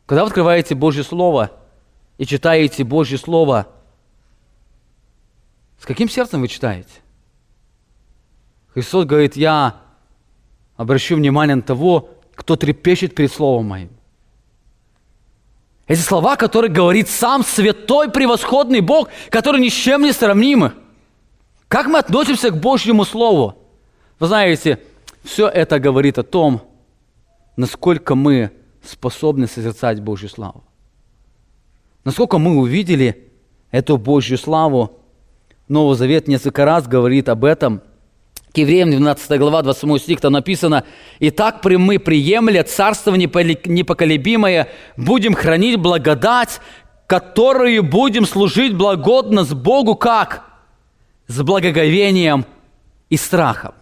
[0.04, 1.50] Когда вы открываете Божье Слово
[2.18, 3.68] и читаете Божье Слово,
[5.80, 6.90] с каким сердцем вы читаете?
[8.74, 9.80] Христос говорит, я
[10.76, 13.90] обращу внимание на того, кто трепещет перед Словом Моим.
[15.86, 20.74] Эти слова, которые говорит сам святой превосходный Бог, который ни с чем не сравнимы.
[21.68, 23.54] Как мы относимся к Божьему Слову?
[24.18, 24.80] Вы знаете,
[25.22, 26.62] все это говорит о том,
[27.56, 28.50] насколько мы
[28.82, 30.64] способны созерцать Божью славу.
[32.04, 33.32] Насколько мы увидели
[33.70, 35.00] эту Божью славу.
[35.68, 37.80] Новый Завет несколько раз говорит об этом–
[38.54, 40.84] к евреям 12 глава, 27 стих, там написано,
[41.18, 46.60] «Итак, мы, приемля царство непоколебимое, будем хранить благодать,
[47.08, 50.44] которую будем служить благодно с Богу как?
[51.26, 52.46] С благоговением
[53.10, 53.74] и страхом».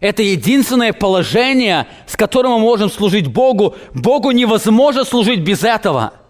[0.00, 3.76] Это единственное положение, с которым мы можем служить Богу.
[3.94, 6.14] Богу невозможно служить без этого–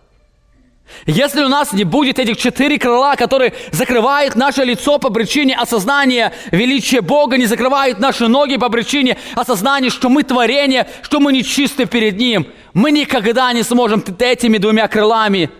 [1.07, 6.33] если у нас не будет этих четыре крыла, которые закрывают наше лицо по причине осознания
[6.53, 11.87] величия Бога, не закрывают наши ноги по причине осознания, что мы творение, что мы нечисты
[11.87, 15.51] перед Ним, мы никогда не сможем этими двумя крылами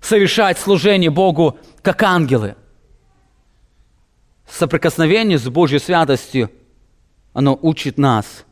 [0.00, 2.56] совершать служение Богу, как ангелы.
[4.50, 6.50] Соприкосновение с Божьей святостью,
[7.32, 8.44] оно учит нас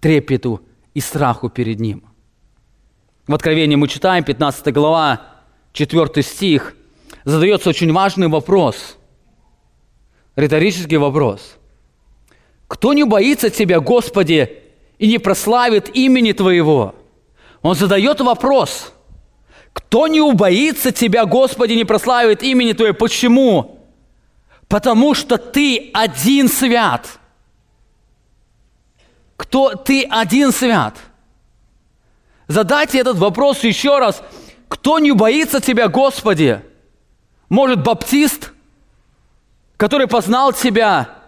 [0.00, 0.60] трепету
[0.94, 2.04] и страху перед Ним.
[3.26, 5.20] В Откровении мы читаем, 15 глава,
[5.72, 6.74] четвертый стих,
[7.24, 8.98] задается очень важный вопрос,
[10.36, 11.56] риторический вопрос.
[12.66, 14.58] Кто не боится Тебя, Господи,
[14.98, 16.94] и не прославит имени Твоего?
[17.62, 18.92] Он задает вопрос.
[19.72, 22.94] Кто не убоится Тебя, Господи, не прославит имени Твоего?
[22.94, 23.79] Почему?
[24.70, 27.18] Потому что Ты один свят.
[29.36, 30.96] Кто Ты один свят?
[32.48, 34.22] Задайте этот вопрос еще раз–
[34.70, 36.62] кто не боится Тебя, Господи?
[37.48, 38.52] Может, баптист,
[39.76, 41.18] который познал Тебя?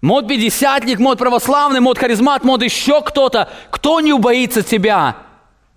[0.00, 3.48] Может, пятидесятник, может, православный, может, харизмат, может, еще кто-то.
[3.70, 5.18] Кто не убоится Тебя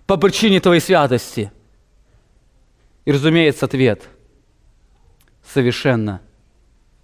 [0.06, 1.52] по причине Твоей святости?
[3.04, 4.02] И, разумеется, ответ–
[5.52, 6.20] совершенно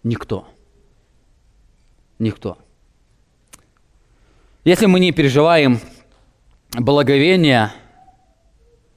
[0.03, 0.49] никто.
[2.19, 2.59] Никто.
[4.65, 5.81] Если мы не переживаем
[6.73, 7.73] благовения–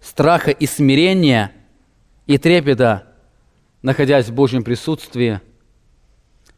[0.04, 1.52] страха и смирения
[2.28, 3.08] и трепета,
[3.82, 5.40] находясь в Божьем присутствии,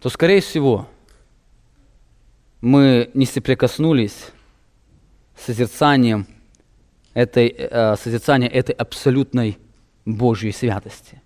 [0.02, 0.90] то, скорее всего,
[2.62, 4.32] мы не соприкоснулись
[5.38, 6.28] с созерцанием
[7.14, 9.58] этой, э, созерцанием этой абсолютной
[10.06, 11.22] Божьей святости.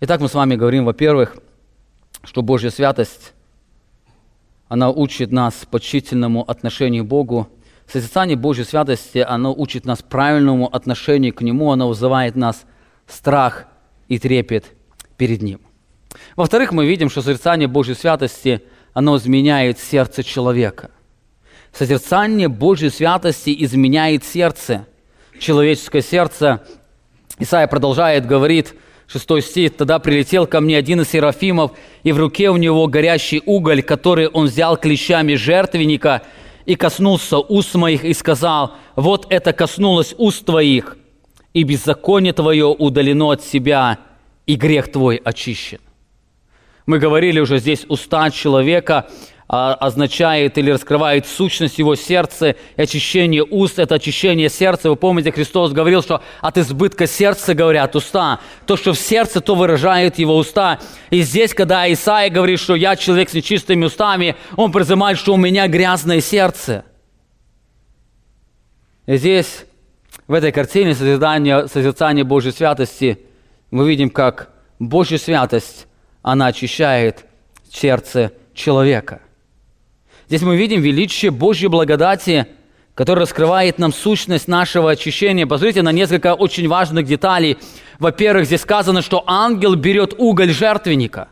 [0.00, 1.36] Итак, мы с вами говорим, во-первых,
[2.22, 3.32] что Божья святость,
[4.68, 7.48] она учит нас почтительному отношению к Богу–
[7.92, 12.64] Созерцание Божьей святости, оно учит нас правильному отношению к Нему, оно вызывает нас
[13.08, 13.66] страх
[14.06, 14.66] и трепет
[15.16, 15.60] перед Ним.
[16.36, 20.92] Во-вторых, мы видим, что созерцание Божьей святости, оно изменяет сердце человека.
[21.72, 24.86] Созерцание Божьей святости изменяет сердце,
[25.40, 26.62] человеческое сердце.
[27.40, 28.74] Исаия продолжает, говорит,
[29.12, 31.72] 6 стих, «Тогда прилетел ко мне один из серафимов,
[32.04, 36.22] и в руке у него горящий уголь, который он взял клещами жертвенника,
[36.64, 40.96] и коснулся уст моих и сказал, вот это коснулось уст твоих,
[41.52, 43.98] и беззаконие твое удалено от себя,
[44.46, 45.80] и грех твой очищен.
[46.86, 49.08] Мы говорили уже здесь, уста человека
[49.52, 54.88] означает или раскрывает сущность его сердца, и очищение уст– это очищение сердца.
[54.88, 58.38] Вы помните, Христос говорил, что от избытка сердца говорят уста.
[58.64, 60.78] То, что в сердце, то выражает его уста.
[61.10, 65.36] И здесь, когда Исаия говорит, что я человек с нечистыми устами, он призывает, что у
[65.36, 66.84] меня грязное сердце.
[69.06, 69.64] И здесь,
[70.28, 73.18] в этой картине созерцания, созерцания Божьей святости,
[73.72, 75.88] мы видим, как Божья святость,
[76.22, 77.24] она очищает
[77.68, 79.22] сердце человека–
[80.30, 82.46] Здесь мы видим величие Божьей благодати,
[82.94, 85.44] который раскрывает нам сущность нашего очищения.
[85.44, 87.58] Посмотрите на несколько очень важных деталей.
[87.98, 91.30] Во-первых, здесь сказано, что ангел берет уголь жертвенника.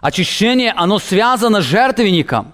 [0.00, 2.52] Очищение, оно связано с жертвенником.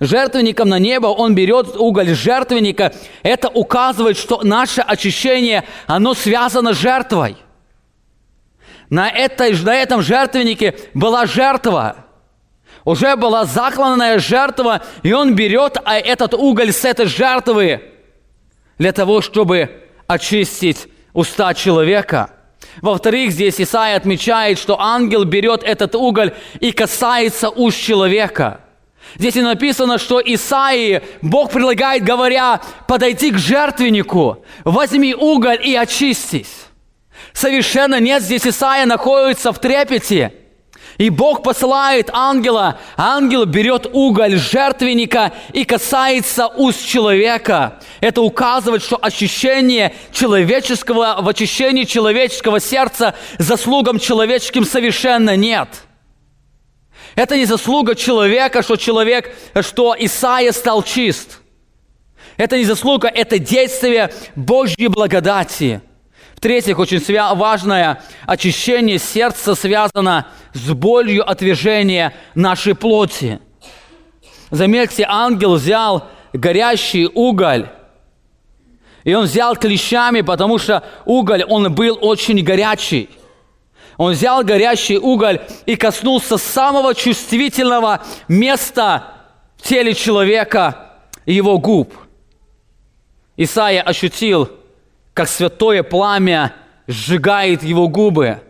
[0.00, 2.92] Жертвенником на небо он берет уголь жертвенника.
[3.22, 7.38] Это указывает, что наше очищение, оно связано с жертвой.
[8.90, 11.96] На, этой, на этом жертвеннике была жертва–
[12.88, 17.82] уже была закланная жертва, и он берет а этот уголь с этой жертвы
[18.78, 22.30] для того, чтобы очистить уста человека.
[22.80, 28.62] Во-вторых, здесь Исаия отмечает, что ангел берет этот уголь и касается уст человека.
[29.16, 36.64] Здесь и написано, что Исаии Бог предлагает, говоря, подойти к жертвеннику, возьми уголь и очистись.
[37.34, 40.32] Совершенно нет, здесь Исаия находится в трепете–
[40.98, 42.78] и Бог посылает ангела.
[42.96, 47.78] Ангел берет уголь жертвенника и касается уст человека.
[48.00, 55.68] Это указывает, что очищение человеческого, в очищении человеческого сердца заслугам человеческим совершенно нет.
[57.14, 61.38] Это не заслуга человека, что человек, что Исаия стал чист.
[62.36, 65.80] Это не заслуга, это действие Божьей благодати–
[66.38, 67.02] в-третьих, очень
[67.34, 73.40] важное очищение сердца связано с болью отвержения нашей плоти.
[74.52, 77.68] Заметьте, ангел взял горящий уголь,
[79.02, 83.10] и он взял клещами, потому что уголь, он был очень горячий.
[83.96, 89.08] Он взял горящий уголь и коснулся самого чувствительного места
[89.56, 91.92] в теле человека, его губ.
[93.36, 94.57] Исаия ощутил
[95.18, 96.54] как святое пламя
[96.86, 98.40] сжигает его губы.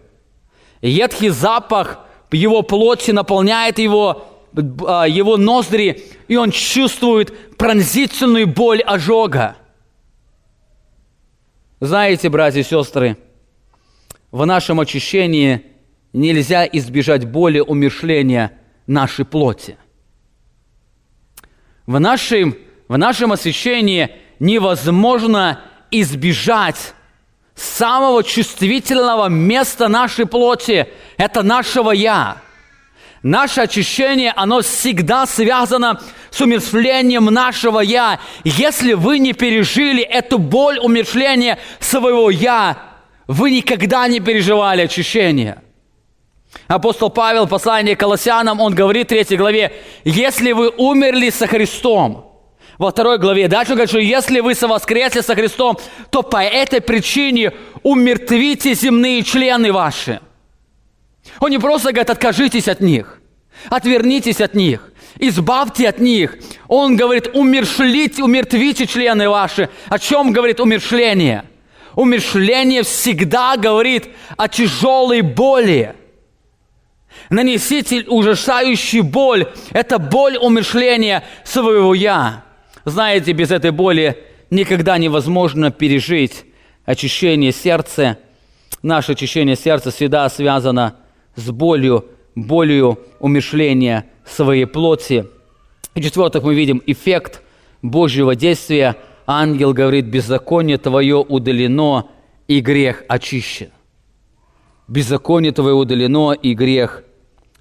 [0.82, 2.00] Едкий запах
[2.30, 4.50] его плоти наполняет его,
[4.86, 9.56] а, его ноздри, и он чувствует пронзительную боль ожога.
[11.80, 13.16] Знаете, братья и сестры,
[14.30, 15.64] в нашем очищении
[16.12, 18.52] нельзя избежать боли умершления
[18.86, 19.78] нашей плоти.
[21.86, 22.58] В нашем,
[22.88, 26.94] в нашем освящении невозможно избежать
[27.54, 30.86] самого чувствительного места нашей плоти–
[31.16, 32.38] это нашего «я».
[33.24, 38.20] Наше очищение, оно всегда связано с умершлением нашего «я».
[38.44, 42.78] Если вы не пережили эту боль умершления своего «я»,
[43.26, 45.60] вы никогда не переживали очищение.
[46.68, 49.72] Апостол Павел в послании к Колоссянам, он говорит в 3 главе,
[50.04, 52.27] «Если вы умерли со Христом,
[52.78, 53.48] во второй главе.
[53.48, 55.78] Дальше он говорит, что если вы совоскресли со Христом,
[56.10, 57.52] то по этой причине
[57.82, 60.20] умертвите земные члены ваши.
[61.40, 63.20] Он не просто говорит, откажитесь от них,
[63.68, 66.38] отвернитесь от них, избавьте от них.
[66.68, 69.68] Он говорит, умершлите, умертвите члены ваши.
[69.88, 71.44] О чем говорит умершление?
[71.96, 75.96] Умершление всегда говорит о тяжелой боли.
[77.28, 79.48] Нанесите ужасающую боль.
[79.72, 82.47] Это боль умершления своего «я».
[82.84, 84.18] Знаете, без этой боли
[84.50, 86.44] никогда невозможно пережить
[86.84, 88.18] очищение сердца.
[88.82, 90.96] Наше очищение сердца всегда связано
[91.34, 95.26] с болью, болью умешления своей плоти.
[95.94, 97.42] И четвертых мы видим эффект
[97.82, 98.96] Божьего действия.
[99.26, 102.08] Ангел говорит, беззаконие твое удалено,
[102.46, 103.70] и грех очищен.
[104.86, 107.04] Беззаконие твое удалено, и грех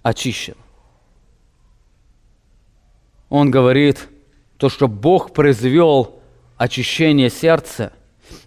[0.02, 0.56] очищен.
[3.30, 4.08] Он говорит,
[4.58, 6.20] то, что Бог произвел
[6.58, 7.92] очищение сердца.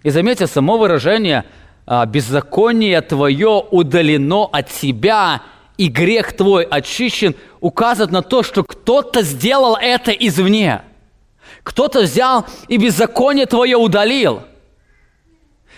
[0.03, 1.45] И заметьте, само выражение
[1.85, 5.41] а, «беззаконие твое удалено от тебя,
[5.77, 10.81] и грех твой очищен» указывает на то, что кто-то сделал это извне.
[11.63, 14.41] Кто-то взял и беззаконие твое удалил.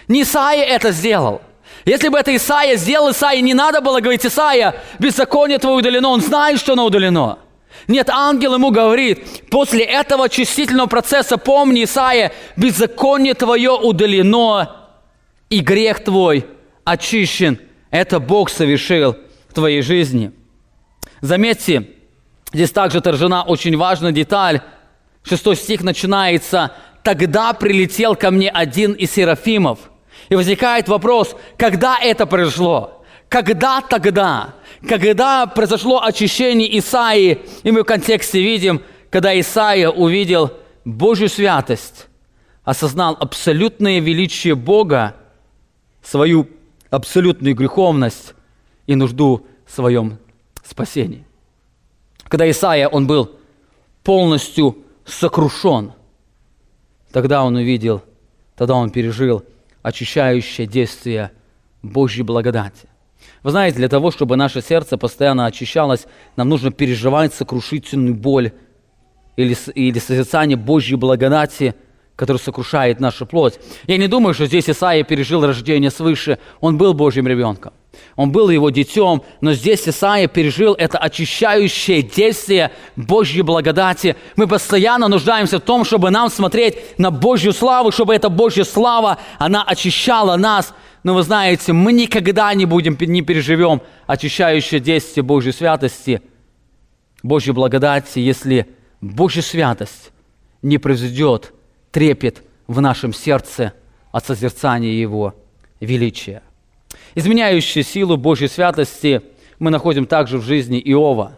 [0.08, 1.42] Не Исаия это сделал.
[1.86, 6.10] Если бы это Исаия сделал, Исаия не надо было говорить, Исаия, беззаконие твое удалено.
[6.10, 7.40] Он знает, что оно удалено.
[7.88, 14.84] Нет, ангел ему говорит, после этого чувствительного процесса помни, Исаия, беззаконие твое удалено,
[15.50, 16.46] и грех твой
[16.84, 17.60] очищен.
[17.92, 19.18] Это Бог совершил
[19.50, 20.32] в твоей жизни.
[21.22, 21.90] Заметьте,
[22.52, 24.62] здесь также отражена очень важная деталь.
[25.24, 26.72] Шестой стих начинается
[27.04, 29.80] «Тогда прилетел ко мне один из серафимов».
[30.30, 33.04] И возникает вопрос, когда это произошло?
[33.30, 34.56] Когда тогда?
[34.88, 40.52] Когда произошло очищение Исаии, и мы в контексте видим, когда Исаия увидел
[40.86, 42.08] Божью святость,
[42.64, 45.16] осознал абсолютное величие Бога,
[46.02, 46.50] свою
[46.90, 48.34] абсолютную греховность
[48.88, 50.20] и нужду в своем
[50.64, 51.26] спасении.
[52.26, 53.32] Когда Исаия, он был
[54.04, 55.94] полностью сокрушен.
[57.12, 58.02] тогда он увидел,
[58.56, 59.44] тогда он пережил
[59.82, 61.32] очищающее действие
[61.82, 62.88] Божьей благодати.
[63.44, 68.52] Вы знаете, для того, чтобы наше сердце постоянно очищалось, нам нужно переживать сокрушительную боль
[69.36, 71.76] или, или созерцание Божьей благодати,
[72.16, 73.60] который сокрушает нашу плоть.
[73.86, 76.40] Я не думаю, что здесь Исаия пережил рождение свыше.
[76.62, 77.74] Он был Божьим ребенком.
[78.16, 84.16] Он был его детем, но здесь Исаия пережил это очищающее действие Божьей благодати.
[84.36, 89.18] Мы постоянно нуждаемся в том, чтобы нам смотреть на Божью славу, чтобы эта Божья слава,
[89.40, 90.74] она очищала нас.
[91.04, 96.22] Но вы знаете, мы никогда не будем, не переживем очищающее действие Божьей святости,
[97.24, 98.68] Божьей благодати, если
[99.02, 100.12] Божья святость
[100.62, 101.54] не произведет
[101.92, 103.74] трепет в нашем сердце
[104.12, 105.36] от созерцания Его
[105.80, 106.42] величия.
[107.16, 109.22] Изменяющую силу Божьей святости
[109.60, 111.34] мы находим также в жизни Иова.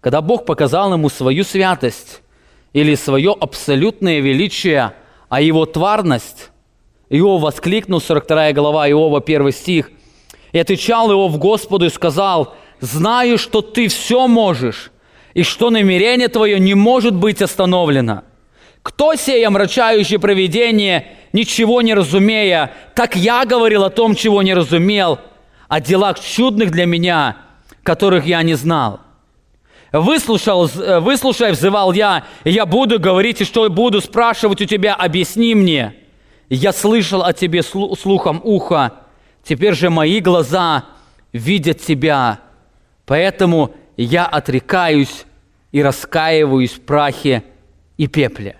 [0.00, 2.20] Когда Бог показал ему свою святость
[2.72, 4.92] или свое абсолютное величие,
[5.28, 6.50] а его тварность,
[7.08, 9.90] Иов воскликнул, 42 глава Иова, 1 стих,
[10.52, 14.92] «И отвечал Иов Господу и сказал, «Знаю, что ты все можешь,
[15.34, 18.22] и что намерение твое не может быть остановлено.
[18.82, 25.18] Кто сей омрачающий провидение, ничего не разумея, как я говорил о том, чего не разумел,
[25.68, 27.36] о делах чудных для меня,
[27.82, 29.00] которых я не знал.
[29.92, 30.66] Выслушал,
[31.00, 35.94] выслушай, взывал я, и я буду говорить, и что буду спрашивать у тебя, объясни мне.
[36.50, 38.92] Я слышал о тебе слухом уха,
[39.44, 40.84] теперь же мои глаза
[41.32, 42.40] видят тебя,
[43.06, 45.24] поэтому я отрекаюсь
[45.72, 47.44] и раскаиваюсь в прахе
[47.96, 48.56] и пепле.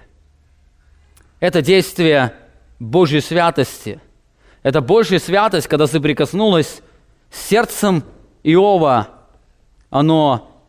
[1.40, 2.32] Это действие
[2.78, 4.00] Божьей святости.
[4.62, 6.82] Это Божья святость, когда соприкоснулась
[7.30, 8.04] с сердцем
[8.42, 9.08] Иова,
[9.90, 10.64] оно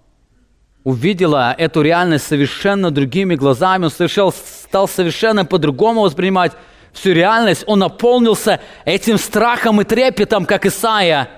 [0.84, 6.53] увидело эту реальность совершенно другими глазами, он совершил, стал совершенно по-другому воспринимать
[6.93, 11.30] всю реальность, он наполнился этим страхом и трепетом, как Исаия,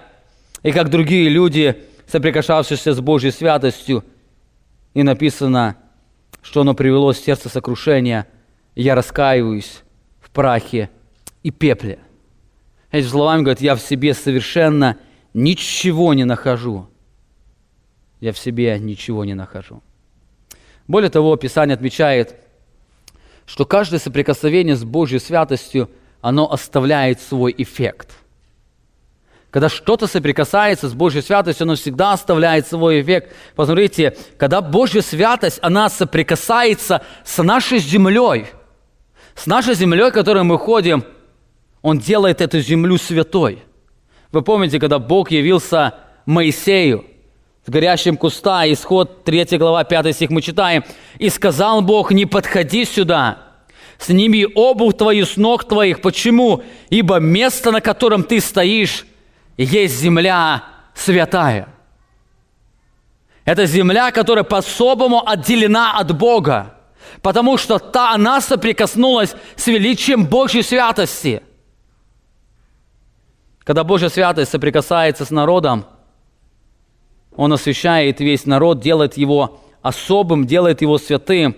[0.64, 4.04] и как другие люди, соприкасавшиеся с Божьей святостью.
[4.94, 5.78] И написано,
[6.42, 8.28] что оно привело сердце сокрушения–
[8.76, 9.84] я раскаиваюсь
[10.32, 10.90] в прахе
[11.44, 12.00] и пепле.
[12.90, 14.98] Эти словами говорят, я в себе совершенно
[15.34, 16.88] ничего не нахожу.
[18.22, 19.82] Я в себе ничего не нахожу.
[20.88, 22.36] Более того, Писание отмечает,
[23.46, 25.90] что каждое соприкосновение с Божьей святостью,
[26.22, 28.12] оно оставляет свой эффект.
[29.50, 33.34] Когда что-то соприкасается с Божьей святостью, оно всегда оставляет свой эффект.
[33.56, 38.48] Посмотрите, когда Божья святость, она соприкасается с нашей землей–
[39.36, 41.04] с нашей землей, которой мы ходим,
[41.82, 43.64] Он делает эту землю святой.
[44.32, 47.06] Вы помните, когда Бог явился Моисею
[47.66, 50.84] с горящим куста, исход 3 глава 5 стих мы читаем,
[51.18, 53.40] «И сказал Бог, не подходи сюда,
[54.00, 56.02] сними обувь твою с ног твоих.
[56.02, 56.64] Почему?
[56.90, 59.06] Ибо место, на котором ты стоишь,
[59.58, 60.64] есть земля
[60.96, 61.68] святая».
[63.44, 66.76] Это земля, которая по-особому отделена от Бога
[67.22, 71.42] потому что та, она соприкоснулась с величием Божьей святости.
[73.64, 75.86] Когда Божья святость соприкасается с народом,
[77.36, 81.56] Он освящает весь народ, делает его особым, делает его святым.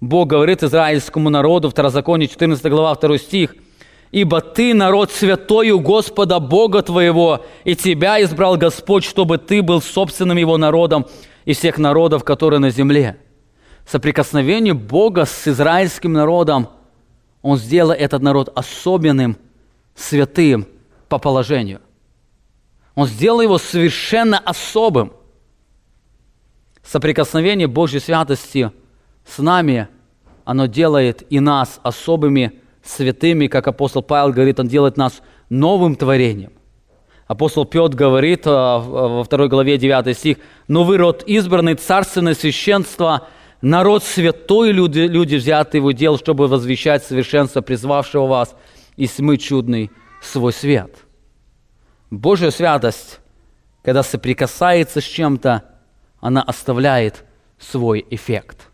[0.00, 3.56] Бог говорит израильскому народу, Второзаконие 14 глава, 2 стих,
[4.12, 9.82] «Ибо ты народ святой у Господа Бога твоего, и тебя избрал Господь, чтобы ты был
[9.82, 11.06] собственным его народом
[11.44, 13.16] из всех народов, которые на земле»
[13.86, 16.68] соприкосновение Бога с израильским народом,
[17.42, 19.36] Он сделал этот народ особенным,
[19.94, 20.66] святым
[21.08, 21.80] по положению.
[22.94, 25.12] Он сделал его совершенно особым.
[26.82, 28.70] Соприкосновение Божьей святости
[29.26, 29.88] с нами,
[30.44, 36.52] оно делает и нас особыми, святыми, как апостол Павел говорит, он делает нас новым творением.
[37.26, 43.28] Апостол Петр говорит а, во второй главе 9 стих, «Но вы род избранный, царственное священство,
[43.64, 48.54] народ святой, люди, люди взяты его дел, чтобы возвещать совершенство призвавшего вас
[48.96, 49.90] и смыть чудный
[50.22, 50.94] свой свет.
[52.10, 53.20] Божья святость,
[53.82, 55.64] когда соприкасается с чем-то,
[56.20, 57.24] она оставляет
[57.58, 58.68] свой эффект.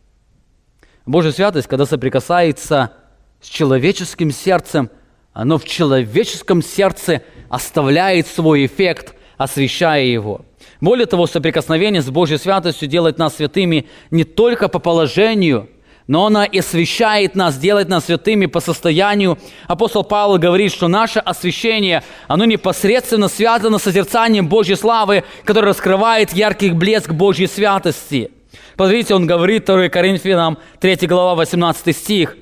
[1.07, 2.93] Божья святость, когда соприкасается
[3.41, 4.91] с человеческим сердцем,
[5.33, 10.45] оно в человеческом сердце оставляет свой эффект, освещая его–
[10.81, 15.69] более того, соприкосновение с Божьей святостью делает нас святыми не только по положению,
[16.07, 19.39] но она и освящает нас, делает нас святыми по состоянию.
[19.69, 26.33] Апостол Павел говорит, что наше освящение, оно непосредственно связано с созерцанием Божьей славы, которое раскрывает
[26.33, 28.33] яркий блеск Божьей святости.
[28.77, 32.37] Посмотрите, он говорит 2 Коринфянам 3 глава 18 стих.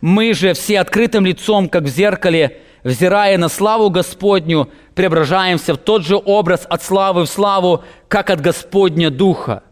[0.00, 6.04] Мы же все открытым лицом, как в зеркале, взирая на славу Господню, преображаемся в тот
[6.04, 9.62] же образ от славы в славу, как от Господня Духа.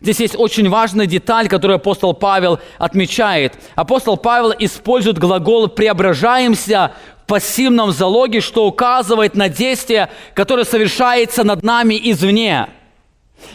[0.00, 3.54] Здесь есть очень важная деталь, которую апостол Павел отмечает.
[3.74, 11.62] Апостол Павел использует глагол «преображаемся» в пассивном залоге, что указывает на действие, которое совершается над
[11.62, 12.68] нами извне.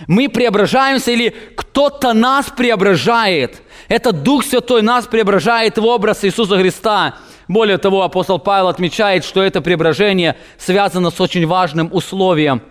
[0.07, 3.61] Мы преображаемся или кто-то нас преображает.
[3.87, 7.15] Это Дух Святой нас преображает в образ Иисуса Христа.
[7.47, 12.61] Более того, апостол Павел отмечает, что это преображение связано с очень важным условием,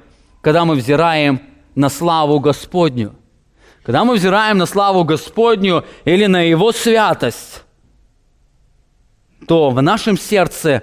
[0.40, 1.40] когда мы взираем
[1.74, 3.14] на славу Господню.
[3.84, 7.62] Когда мы взираем на славу Господню или на Его святость,
[9.46, 10.82] то в нашем сердце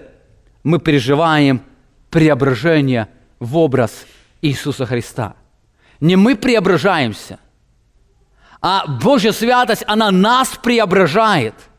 [0.63, 1.63] мы переживаем
[2.09, 3.07] преображение
[3.39, 4.05] в образ
[4.41, 5.35] Иисуса Христа.
[5.99, 7.39] Не мы преображаемся,
[8.61, 11.55] а Божья святость, она нас преображает–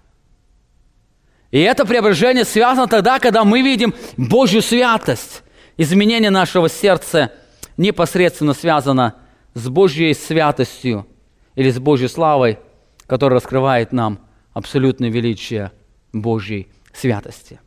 [1.53, 5.42] и это преображение связано тогда, когда мы видим Божью святость.
[5.76, 7.30] Изменение нашего сердца
[7.76, 9.16] непосредственно связано
[9.55, 11.07] с Божьей святостью
[11.55, 12.59] или с Божьей славой,
[13.07, 14.20] которая раскрывает нам
[14.55, 15.72] абсолютное величие
[16.12, 17.61] Божьей святости.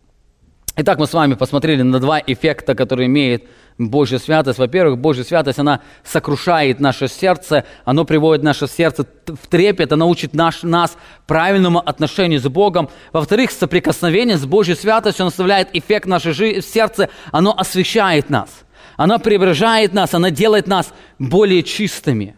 [0.76, 3.48] Итак, мы с вами посмотрели на два эффекта, которые имеет
[3.78, 4.60] Божья святость.
[4.60, 10.34] Во-первых, Божья святость, она сокрушает наше сердце, оно приводит наше сердце в трепет, она учит
[10.34, 10.98] наш, нас
[11.28, 12.90] правильному отношению с Богом.
[13.12, 18.50] Во-вторых, соприкосновение с Божьей святостью оставляет эффект нашей жизни в сердце, оно освещает нас,
[18.96, 22.36] оно преображает нас, оно делает нас более чистыми.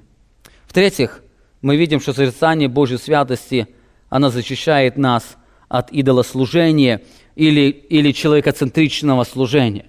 [0.68, 1.22] В-третьих,
[1.62, 3.68] мы видим, что созерцание Божьей святости,
[4.10, 5.38] она защищает нас
[5.70, 7.02] от идолослужения–
[7.38, 9.86] или, или человекоцентричного служения.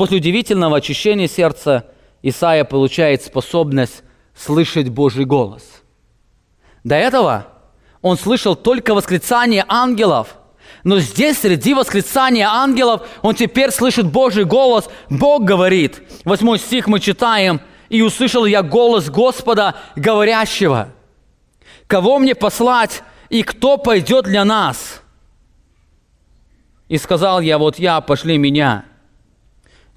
[0.00, 1.84] После удивительного очищения сердца
[2.22, 4.02] Исаия получает способность
[4.34, 5.62] слышать Божий голос.
[6.84, 7.48] До этого
[8.00, 10.38] он слышал только восклицание ангелов,
[10.84, 14.88] но здесь, среди восклицания ангелов, он теперь слышит Божий голос.
[15.10, 16.00] Бог говорит.
[16.24, 17.60] Восьмой стих мы читаем.
[17.90, 20.88] «И услышал я голос Господа, говорящего,
[21.86, 25.02] кого мне послать и кто пойдет для нас?»
[26.88, 28.86] И сказал я, вот я, пошли меня.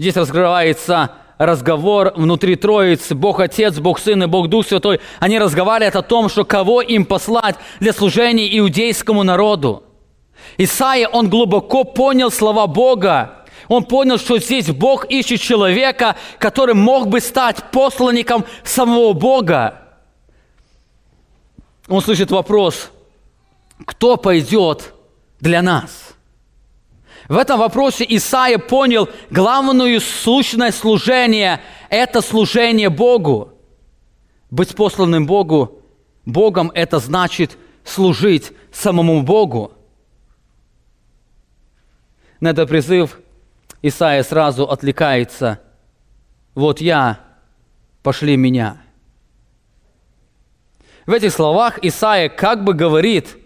[0.03, 4.99] Здесь раскрывается разговор внутри Троицы, Бог Отец, Бог Сын и Бог Дух Святой.
[5.21, 9.83] Они разговаривают о том, что кого им послать для служения иудейскому народу.
[10.57, 13.45] Исаия, он глубоко понял слова Бога.
[13.69, 19.83] Он понял, что здесь Бог ищет человека, который мог бы стать посланником самого Бога.
[21.87, 22.91] Он слышит вопрос,
[23.85, 24.93] кто пойдет
[25.39, 26.12] для нас?
[27.29, 33.53] В этом вопросе Исаия понял главную сущность служения– это служение Богу.
[34.51, 35.81] Быть посланным Богу,
[36.25, 39.73] Богом– это значит служить самому Богу.
[42.39, 43.19] На этот призыв
[43.81, 45.61] Исаия сразу отвлекается.
[46.55, 47.19] «Вот я,
[48.03, 48.81] пошли меня».
[51.05, 53.37] В этих словах Исаия как бы говорит,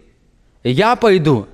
[0.64, 1.46] «Я пойду».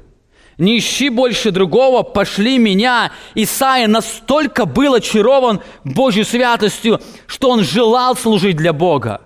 [0.59, 3.11] Не ищи больше другого, пошли меня.
[3.35, 9.21] Исаия настолько был очарован Божьей святостью, что он желал служить для Бога.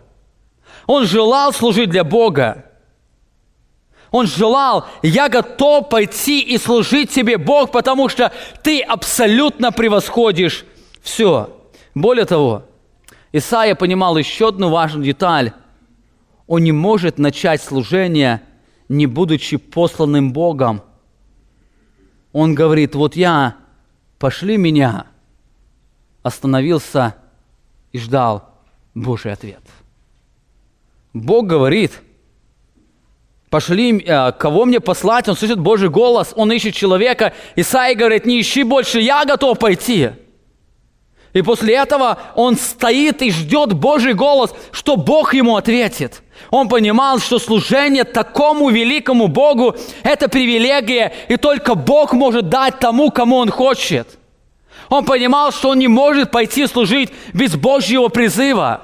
[0.87, 2.65] Он желал служить для Бога.
[4.11, 10.65] Он желал, я готов пойти и служить тебе, Бог, потому что ты абсолютно превосходишь
[11.03, 11.55] все.
[11.95, 12.63] Более того,
[13.33, 15.53] Исаия понимал еще одну важную деталь.
[16.47, 18.41] Он не может начать служение,
[18.89, 20.81] не будучи посланным Богом–
[22.33, 23.57] он говорит, вот я,
[24.19, 25.07] пошли меня,
[26.23, 27.15] остановился
[27.93, 28.51] и ждал
[28.95, 29.63] Божий ответ.
[31.15, 32.03] Бог говорит,
[33.51, 35.29] пошли, э, кого мне послать?
[35.29, 37.33] Он слышит Божий голос, он ищет человека.
[37.57, 40.11] Исаия говорит, не ищи больше, я готов пойти.
[41.39, 47.19] И после этого он стоит и ждет Божий голос, что Бог ему ответит– он понимал,
[47.19, 53.51] что служение такому великому Богу– это привилегия, и только Бог может дать тому, кому Он
[53.51, 54.19] хочет.
[54.89, 58.83] Он понимал, что он не может пойти служить без Божьего призыва.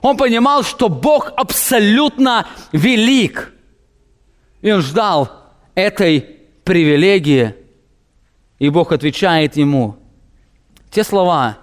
[0.00, 3.52] Он понимал, что Бог абсолютно велик.
[4.60, 5.28] И он ждал
[5.74, 6.20] этой
[6.62, 7.56] привилегии.
[8.60, 9.96] И Бог отвечает ему.
[10.92, 11.58] Те слова,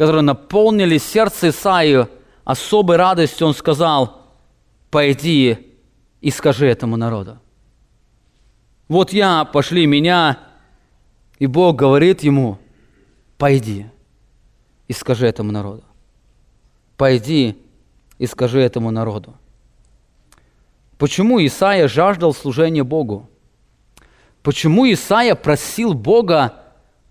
[0.00, 2.08] которые наполнили сердце Исаию
[2.46, 4.22] особой радостью, он сказал–
[4.90, 5.58] пойди
[6.22, 7.38] и скажи этому народу.
[8.88, 10.38] Вот я, пошли меня,
[11.38, 12.56] и Бог говорит ему,
[13.36, 13.88] пойди
[14.88, 15.84] и скажи этому народу.
[16.96, 17.58] Пойди
[18.16, 19.34] и скажи этому народу.
[20.96, 23.28] Почему Исаия жаждал служения Богу?
[24.42, 26.54] Почему Исаия просил Бога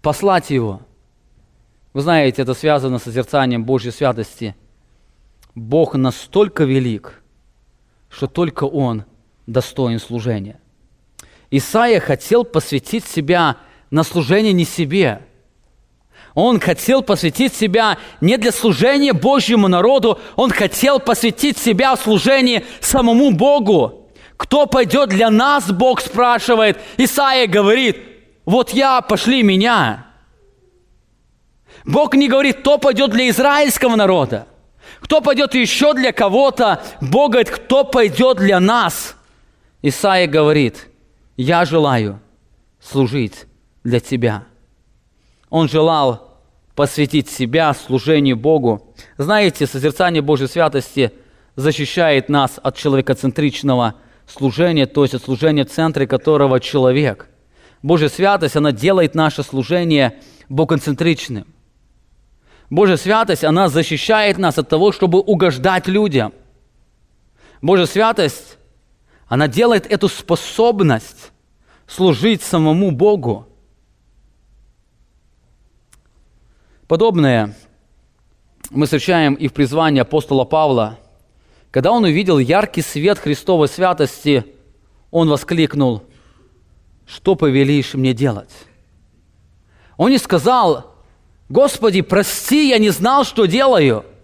[0.02, 0.82] послать его?
[1.94, 4.56] Вы знаете, это связано с созерцанием Божьей святости.
[5.56, 7.22] Бог настолько велик,
[8.10, 9.06] что только Он
[9.48, 10.60] достоин служения.
[11.50, 13.58] Исаия хотел посвятить себя
[13.90, 15.24] на служение не себе.
[16.36, 22.64] Он хотел посвятить себя не для служения Божьему народу, он хотел посвятить себя в служении
[22.82, 24.12] самому Богу.
[24.38, 26.78] Кто пойдет для нас, Бог спрашивает.
[26.98, 27.98] Исаия говорит,
[28.46, 30.09] вот я, пошли меня.
[31.90, 34.46] Бог не говорит, кто пойдет для израильского народа.
[35.00, 36.84] Кто пойдет еще для кого-то?
[37.02, 39.16] Бог говорит, кто пойдет для нас?
[39.82, 40.88] Исаия говорит,
[41.36, 42.20] я желаю
[42.80, 43.48] служить
[43.84, 44.44] для тебя.
[45.50, 46.38] Он желал
[46.76, 48.94] посвятить себя служению Богу.
[49.18, 51.12] Знаете, созерцание Божьей святости
[51.56, 53.96] защищает нас от человекоцентричного
[54.28, 57.30] служения, то есть от служения в центре которого человек.
[57.82, 60.20] Божья святость, она делает наше служение
[60.50, 61.48] богоцентричным.
[62.70, 66.34] Божья святость, она защищает нас от того, чтобы угождать людям.
[67.62, 68.58] Божья святость,
[69.28, 71.32] она делает эту способность
[71.88, 73.48] служить самому Богу.
[76.88, 77.56] Подобное
[78.70, 81.00] мы встречаем и в призвании апостола Павла.
[81.72, 84.46] Когда он увидел яркий свет Христовой святости,
[85.12, 86.04] он воскликнул,
[87.06, 88.52] что повелишь мне делать?
[89.98, 90.96] Он не сказал,
[91.50, 94.06] Господи, прости, я не знал, что делаю–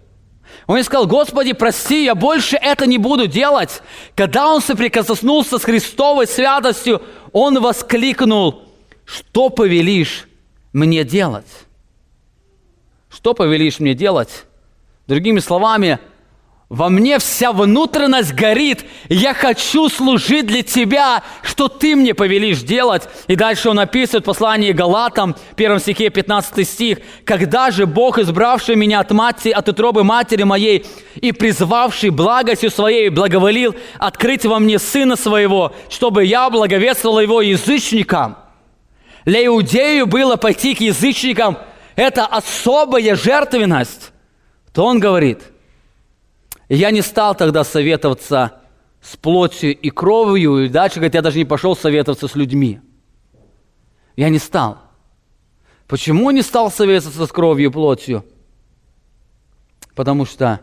[0.66, 3.82] он сказал, Господи, прости, я больше это не буду делать.
[4.16, 7.02] Когда он соприкоснулся с Христовой святостью,
[7.32, 8.64] он воскликнул,
[9.04, 10.26] что повелишь
[10.72, 11.46] мне делать?
[13.08, 14.44] Что повелишь мне делать?
[15.06, 16.00] Другими словами,
[16.68, 18.84] во мне вся внутренность горит.
[19.08, 23.04] Я хочу служить для Тебя, что Ты мне повелишь делать.
[23.28, 26.98] И дальше он описывает в послании Галатам, 1 стихе, 15 стих.
[27.24, 33.10] «Когда же Бог, избравший меня от, матери, от утробы матери моей и призвавший благостью своей,
[33.10, 38.38] благоволил открыть во мне Сына Своего, чтобы я благовествовал Его язычникам».
[39.24, 41.58] Для Иудею было пойти к язычникам–
[41.96, 44.12] это особая жертвенность.
[44.72, 45.40] То он говорит–
[46.68, 48.60] я не стал тогда советоваться
[49.00, 52.80] с плотью и кровью, и дальше, говорит, я даже не пошел советоваться с людьми.
[54.16, 54.78] Я не стал.
[55.86, 58.24] Почему не стал советоваться с кровью и плотью?
[59.94, 60.60] Потому что,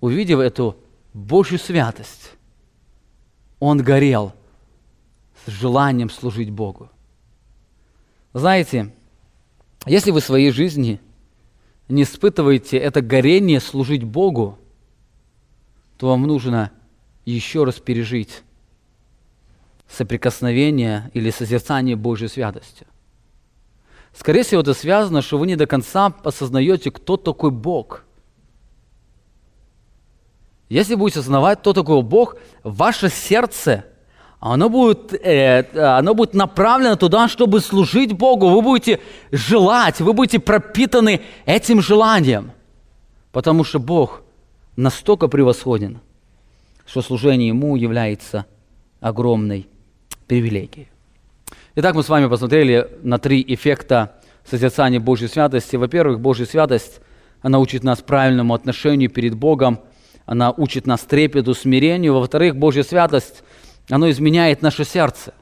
[0.00, 0.76] увидев эту
[1.12, 2.32] Божью святость,
[3.58, 4.32] он горел
[5.44, 6.88] с желанием служить Богу.
[8.32, 8.94] Знаете,
[9.84, 11.00] если вы в своей жизни
[11.88, 14.58] не испытываете это горение служить Богу,
[16.00, 16.70] то вам нужно
[17.26, 18.42] еще раз пережить
[19.86, 22.86] соприкосновение или созерцание Божьей святостью.
[24.14, 28.04] Скорее всего, это связано, что вы не до конца осознаете, кто такой Бог.
[30.70, 33.84] Если будете осознавать, кто такой Бог, ваше сердце,
[34.38, 38.48] оно будет, э, оно будет направлено туда, чтобы служить Богу.
[38.48, 39.00] Вы будете
[39.32, 42.52] желать, вы будете пропитаны этим желанием.
[43.32, 44.22] Потому что Бог–
[44.80, 46.00] настолько превосходен,
[46.86, 48.46] что служение Ему является
[49.00, 49.68] огромной
[50.26, 50.88] привилегией.
[51.76, 55.76] Итак, мы с вами посмотрели на три эффекта созерцания Божьей святости.
[55.76, 57.00] Во-первых, Божья святость,
[57.42, 59.80] она учит нас правильному отношению перед Богом,
[60.26, 62.14] она учит нас трепету, смирению.
[62.14, 63.42] Во-вторых, Божья святость,
[63.88, 65.34] она изменяет наше сердце.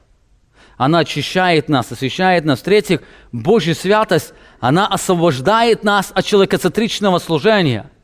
[0.77, 2.59] Она очищает нас, освещает нас.
[2.59, 7.89] В-третьих, Божья святость, она освобождает нас от человекоцентричного служения–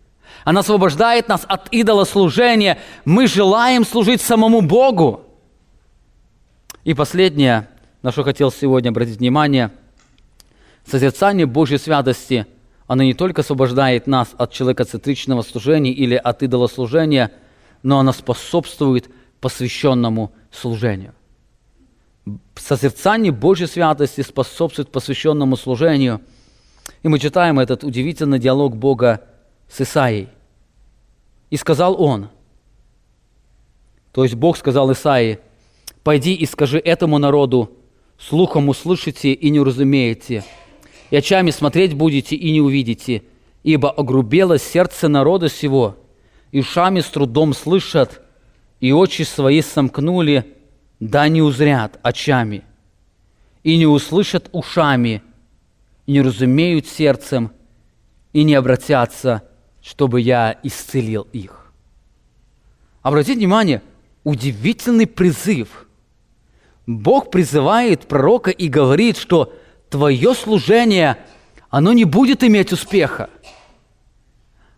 [0.46, 2.78] она освобождает нас от идолослужения.
[3.04, 5.26] Мы желаем служить самому Богу.
[6.84, 7.68] И последнее,
[8.04, 9.72] на что хотел сегодня обратить внимание,
[10.86, 12.46] созерцание Божьей святости,
[12.86, 17.32] оно не только освобождает нас от человекоцентричного служения или от идолослужения,
[17.82, 19.10] но оно способствует
[19.42, 21.16] посвященному служению.
[22.56, 26.22] Созерцание Божьей святости способствует посвященному служению.
[27.02, 29.22] И мы читаем этот удивительный диалог Бога
[29.68, 30.30] с Исаией.
[31.56, 32.28] И сказал он,
[34.12, 35.40] то есть Бог сказал Исаии,
[36.04, 37.72] «Пойди и скажи этому народу,
[38.20, 40.44] слухом услышите и не уразумеете,
[41.12, 43.24] и очами смотреть будете и не увидите,
[43.64, 45.96] ибо огрубело сердце народа сего,
[46.52, 48.22] и ушами с трудом слышат,
[48.82, 50.58] и очи свои сомкнули,
[51.00, 52.66] да не узрят очами,
[53.64, 55.24] и не услышат ушами,
[56.06, 57.54] и не разумеют сердцем,
[58.34, 59.44] и не обратятся
[59.86, 61.72] чтобы я исцелил их.
[63.04, 63.84] Обратите внимание,
[64.24, 65.86] удивительный призыв.
[66.88, 69.54] Бог призывает пророка и говорит, что
[69.90, 71.18] твое служение,
[71.70, 73.30] оно не будет иметь успеха.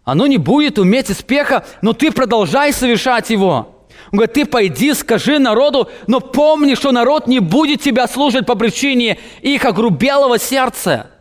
[0.03, 3.87] Оно не будет иметь успеха, но ты продолжай совершать его.
[4.11, 8.55] Он говорит, ты пойди, скажи народу, но помни, что народ не будет тебя слушать по
[8.55, 11.11] причине их огрубелого сердца.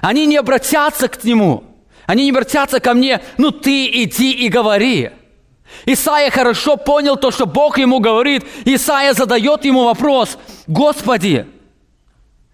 [0.00, 1.71] Они не обратятся к нему.
[2.06, 5.10] Они не обратятся ко мне, ну ты иди и говори.
[5.86, 8.44] Исаия хорошо понял то, что Бог ему говорит.
[8.64, 11.46] Исаия задает ему вопрос, Господи,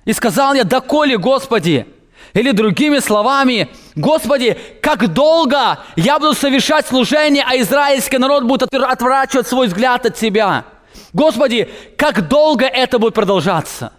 [0.05, 1.86] и сказал я, доколе, Господи,
[2.32, 9.46] или другими словами, Господи, как долго я буду совершать служение, а израильский народ будет отворачивать
[9.46, 10.64] свой взгляд от Тебя?
[11.12, 13.92] Господи, как долго это будет продолжаться?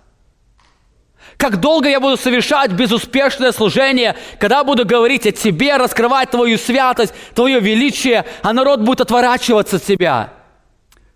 [1.40, 7.14] Как долго я буду совершать безуспешное служение, когда буду говорить о Тебе, раскрывать Твою святость,
[7.34, 10.34] Твое величие, а народ будет отворачиваться от Тебя?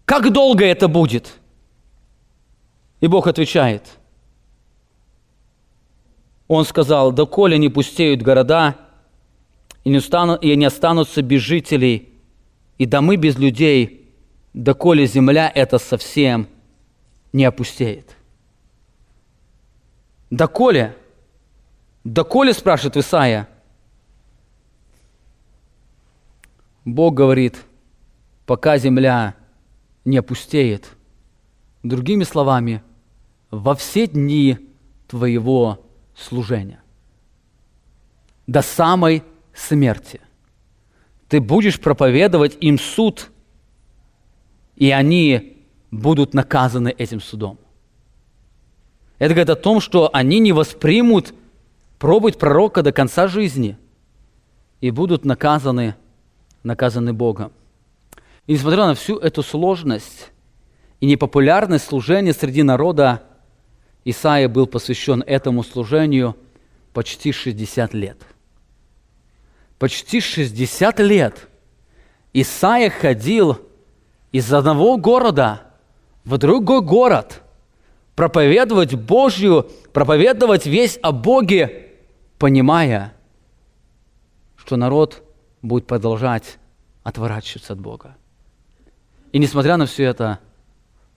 [0.06, 1.34] Как долго это будет?
[3.02, 3.84] И Бог отвечает.
[6.48, 8.78] Он сказал, доколе не пустеют города,
[9.84, 12.14] и не, устану, и не останутся без жителей,
[12.78, 14.10] и домы без людей,
[14.54, 16.48] доколе земля эта совсем
[17.34, 18.16] не опустеет.
[20.34, 20.98] Доколе?
[22.04, 23.48] Доколе, спрашивает Исаия?
[26.86, 27.64] Бог говорит,
[28.48, 29.36] пока земля
[30.06, 30.90] не опустеет.
[31.84, 32.82] Другими словами,
[33.52, 34.58] во все дни
[35.08, 35.86] твоего
[36.18, 36.82] служения.
[38.48, 39.22] До самой
[39.54, 40.20] смерти.
[41.30, 43.30] Ты будешь проповедовать им суд,
[44.78, 47.60] и они будут наказаны этим судом.
[49.20, 51.34] Это говорит о том, что они не воспримут
[51.99, 53.78] пробовать пророка до конца жизни
[54.82, 55.95] и будут наказаны,
[56.64, 57.51] наказаны Богом.
[58.47, 60.32] И несмотря на всю эту сложность
[60.99, 63.24] и непопулярность служения среди народа,
[64.03, 66.36] Исаия был посвящен этому служению
[66.91, 68.18] почти 60 лет.
[69.80, 71.47] Почти 60 лет
[72.34, 73.59] Исаия ходил
[74.32, 75.61] из одного города
[76.26, 77.39] в другой город–
[78.16, 81.91] проповедовать Божью, проповедовать весь о Боге,
[82.38, 83.14] понимая,
[84.55, 85.24] что народ
[85.61, 86.57] будет продолжать
[87.03, 88.16] отворачиваться от Бога.
[89.32, 90.39] И несмотря на все это,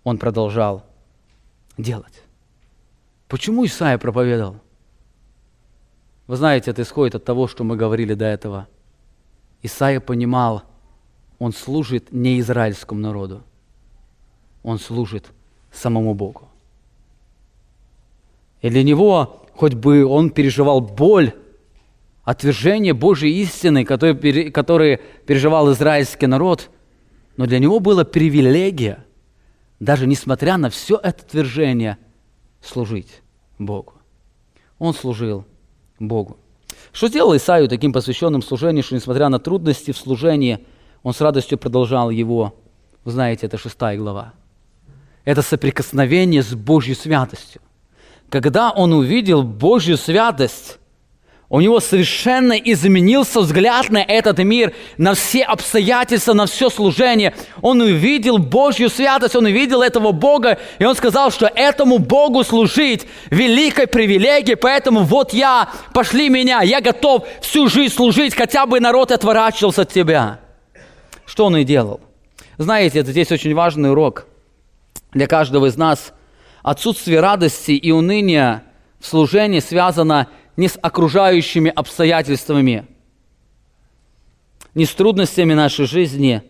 [0.04, 0.84] он продолжал
[1.76, 2.22] делать.
[3.28, 4.60] Почему Исаия проповедовал?
[6.26, 8.68] Вы знаете, это исходит от того, что мы говорили до этого.
[9.62, 10.62] Исаия понимал,
[11.38, 13.42] он служит не израильскому народу,
[14.62, 15.26] он служит
[15.70, 16.48] самому Богу.
[18.66, 21.32] И для него, хоть бы он переживал боль,
[22.24, 24.16] отвержение Божьей истины, которые
[25.24, 26.70] переживал израильский народ,
[27.36, 29.04] но для него была привилегия,
[29.78, 31.96] даже несмотря на все это отвержение,
[32.60, 33.22] служить
[33.60, 33.92] Богу.
[34.80, 35.44] Он служил
[36.00, 36.36] Богу.
[36.90, 40.58] Что сделал Исаию таким посвященным служением, что несмотря на трудности в служении,
[41.04, 42.58] он с радостью продолжал его.
[43.04, 44.32] Вы знаете, это шестая глава.
[45.24, 47.62] Это соприкосновение с Божьей святостью
[48.30, 50.78] когда он увидел Божью святость,
[51.48, 57.34] у него совершенно изменился взгляд на этот мир, на все обстоятельства, на все служение.
[57.62, 63.06] Он увидел Божью святость, он увидел этого Бога, и он сказал, что этому Богу служить
[63.30, 69.12] великой привилегией, поэтому вот я, пошли меня, я готов всю жизнь служить, хотя бы народ
[69.12, 70.40] отворачивался от тебя.
[71.26, 72.00] Что он и делал.
[72.58, 74.26] Знаете, это здесь очень важный урок
[75.12, 76.12] для каждого из нас–
[76.66, 78.64] Отсутствие радости и уныния
[78.98, 82.88] в служении связано не с окружающими обстоятельствами,
[84.74, 86.42] не с трудностями нашей жизни,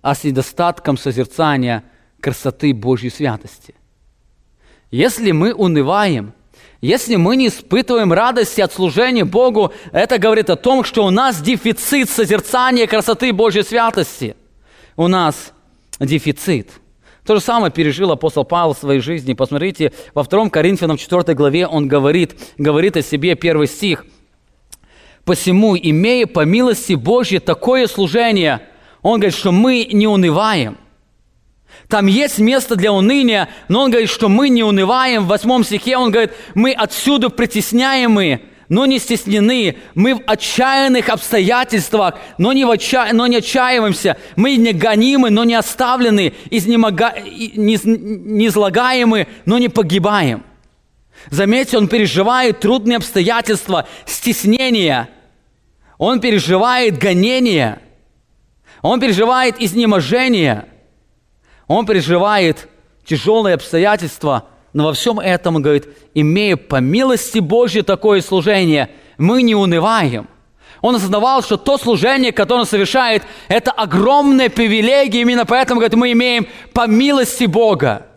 [0.00, 1.84] а с недостатком созерцания
[2.18, 3.74] красоты Божьей святости.
[4.90, 6.32] Если мы унываем,
[6.80, 11.42] если мы не испытываем радости от служения Богу, это говорит о том, что у нас
[11.42, 14.34] дефицит созерцания красоты Божьей святости.
[14.96, 15.52] У нас
[16.00, 16.70] дефицит–
[17.28, 19.34] то же самое пережил апостол Павел в своей жизни.
[19.34, 24.06] Посмотрите, во 2 Коринфянам 4 главе он говорит, говорит о себе, первый стих.
[25.26, 28.62] «Посему, имея по милости Божьей такое служение,
[29.02, 30.78] он говорит, что мы не унываем».
[31.88, 35.24] Там есть место для уныния, но он говорит, что мы не унываем.
[35.24, 39.76] В восьмом стихе он говорит, мы отсюда притесняемые, но не стеснены.
[39.94, 43.08] Мы в отчаянных обстоятельствах, но не, в отча...
[43.12, 44.16] но не отчаиваемся.
[44.36, 47.14] Мы не гонимы, но не оставлены, изнемога...
[47.22, 47.78] не...
[47.84, 50.44] не излагаемы, но не погибаем.
[51.30, 55.08] Заметьте, он переживает трудные обстоятельства, стеснения.
[55.96, 57.80] Он переживает гонения.
[58.82, 60.66] Он переживает изнеможение.
[61.66, 62.68] Он переживает
[63.04, 69.42] тяжелые обстоятельства, но во всем этом, он говорит, имея по милости Божьей такое служение, мы
[69.42, 70.28] не унываем.
[70.80, 76.12] Он осознавал, что то служение, которое он совершает, это огромная привилегия, именно поэтому, говорит, мы
[76.12, 78.08] имеем по милости Бога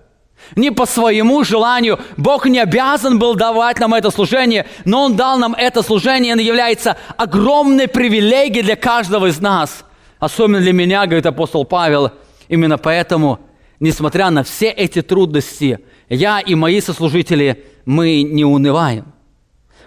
[0.55, 1.99] не по своему желанию.
[2.17, 6.33] Бог не обязан был давать нам это служение, но Он дал нам это служение, и
[6.33, 9.85] оно является огромной привилегией для каждого из нас.
[10.19, 12.11] Особенно для меня, говорит апостол Павел.
[12.47, 13.39] Именно поэтому,
[13.79, 15.79] несмотря на все эти трудности,
[16.15, 19.13] я и мои сослужители, мы не унываем.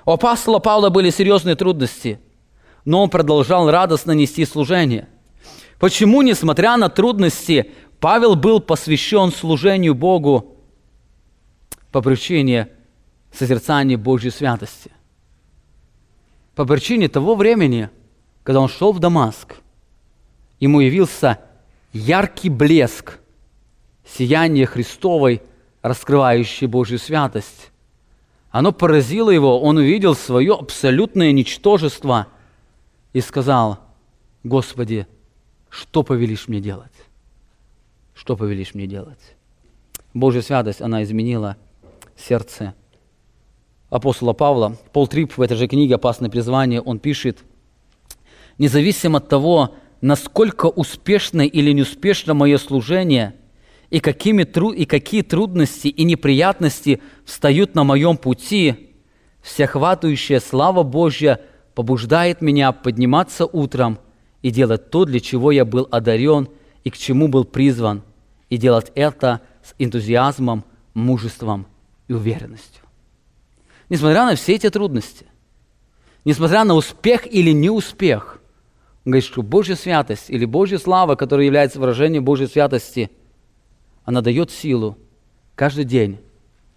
[0.06, 2.18] У апостола Павла были серьезные трудности,
[2.86, 5.08] но он продолжал радостно нести служение.
[5.78, 10.56] Почему, несмотря на трудности, Павел был посвящен служению Богу
[11.92, 12.68] по причине
[13.30, 14.90] созерцания Божьей святости.
[16.54, 17.90] По причине того времени,
[18.44, 19.56] когда он шел в Дамаск,
[20.58, 21.38] ему явился
[21.92, 23.18] яркий блеск
[24.06, 25.42] сияния Христовой,
[25.84, 27.70] раскрывающей Божью святость.
[28.50, 32.28] Оно поразило его, он увидел свое абсолютное ничтожество
[33.12, 33.80] и сказал,
[34.44, 35.06] «Господи,
[35.68, 36.94] что повелишь мне делать?
[38.14, 39.36] Что повелишь мне делать?»
[40.14, 41.58] Божья святость, она изменила
[42.16, 42.74] сердце
[43.90, 44.78] апостола Павла.
[44.94, 47.40] Пол Трип в этой же книге «Опасное призвание» он пишет,
[48.56, 53.34] «Независимо от того, насколько успешно или неуспешно мое служение,
[53.90, 54.42] и, какими
[54.74, 58.92] и какие трудности и неприятности встают на моем пути,
[59.42, 61.40] всеохватывающая слава Божья
[61.74, 63.98] побуждает меня подниматься утром
[64.42, 66.48] и делать то, для чего я был одарен
[66.82, 68.02] и к чему был призван,
[68.50, 71.66] и делать это с энтузиазмом, мужеством
[72.08, 72.82] и уверенностью.
[73.88, 75.26] Несмотря на все эти трудности,
[76.24, 78.40] несмотря на успех или неуспех,
[79.04, 83.10] он говорит, что Божья святость или Божья слава, которая является выражением Божьей святости,
[84.04, 84.98] она дает силу
[85.54, 86.18] каждый день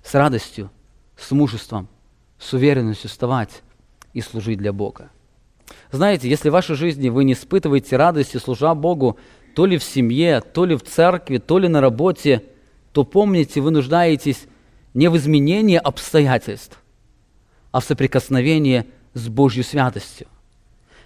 [0.03, 0.69] с радостью,
[1.17, 1.87] с мужеством,
[2.39, 3.63] с уверенностью вставать
[4.13, 5.09] и служить для Бога.
[5.91, 9.17] Знаете, если в вашей жизни вы не испытываете радости, служа Богу,
[9.55, 12.43] то ли в семье, то ли в церкви, то ли на работе,
[12.93, 14.45] то помните, вы нуждаетесь
[14.93, 16.81] не в изменении обстоятельств,
[17.71, 20.27] а в соприкосновении с Божьей святостью.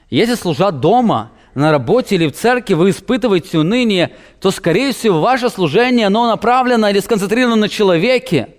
[0.10, 5.50] Если служа дома, на работе или в церкви вы испытываете уныние, то, скорее всего, ваше
[5.50, 8.56] служение, оно направлено или сконцентрировано на человеке.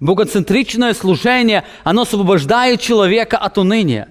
[0.00, 4.08] Богоцентричное служение, оно освобождает человека от уныния.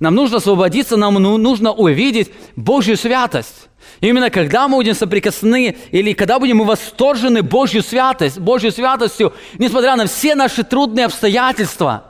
[0.00, 3.68] Нам нужно освободиться, нам ну, нужно увидеть Божью святость.
[4.00, 9.96] Именно когда мы будем соприкосны, или когда будем мы восторжены Божью святость, Божью святостью, несмотря
[9.96, 12.04] на все наши трудные обстоятельства,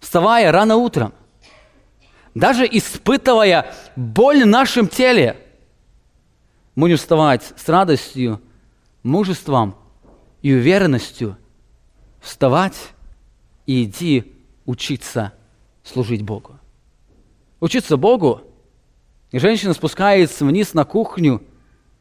[0.00, 1.12] вставая рано утром,
[2.34, 5.36] даже испытывая боль в нашем теле,
[6.74, 8.40] будем вставать с радостью,
[9.02, 9.76] мужеством
[10.42, 11.36] и уверенностью,
[12.20, 12.76] вставать
[13.66, 14.32] и идти
[14.66, 15.32] учиться
[15.82, 16.58] служить Богу.
[17.60, 18.42] Учиться Богу–
[19.32, 21.42] и женщина спускается вниз на кухню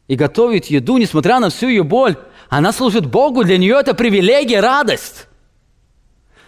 [0.07, 2.17] и готовит еду, несмотря на всю ее боль.
[2.49, 5.27] Она служит Богу, для нее это привилегия, радость.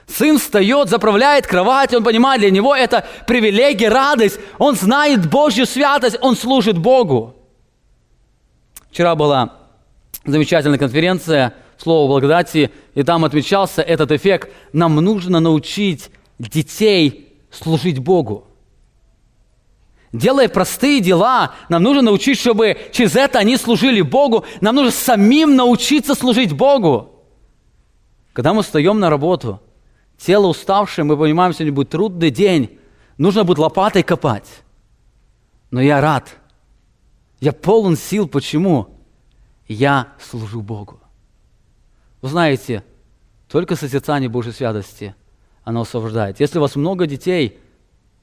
[0.07, 4.39] Сын встает, заправляет кровать, он понимает, для него это привилегия, радость.
[4.57, 7.35] Он знает Божью святость, он служит Богу.
[8.91, 9.53] Вчера была
[10.25, 14.49] замечательная конференция «Слово благодати», и там отмечался этот эффект.
[14.71, 18.47] Нам нужно научить детей служить Богу
[20.13, 24.45] делая простые дела, нам нужно научить, чтобы через это они служили Богу.
[24.61, 27.09] Нам нужно самим научиться служить Богу.
[28.31, 29.59] Когда мы встаем на работу,
[30.17, 32.79] тело уставшее, мы понимаем, сегодня будет трудный день,
[33.17, 34.63] нужно будет лопатой копать.
[35.71, 36.37] Но я рад.
[37.39, 38.27] Я полон сил.
[38.27, 38.87] Почему?
[39.67, 40.99] Я служу Богу.
[42.21, 42.83] Вы знаете,
[43.49, 45.15] только созерцание Божьей святости,
[45.63, 46.39] оно освобождает.
[46.39, 47.59] Если у вас много детей–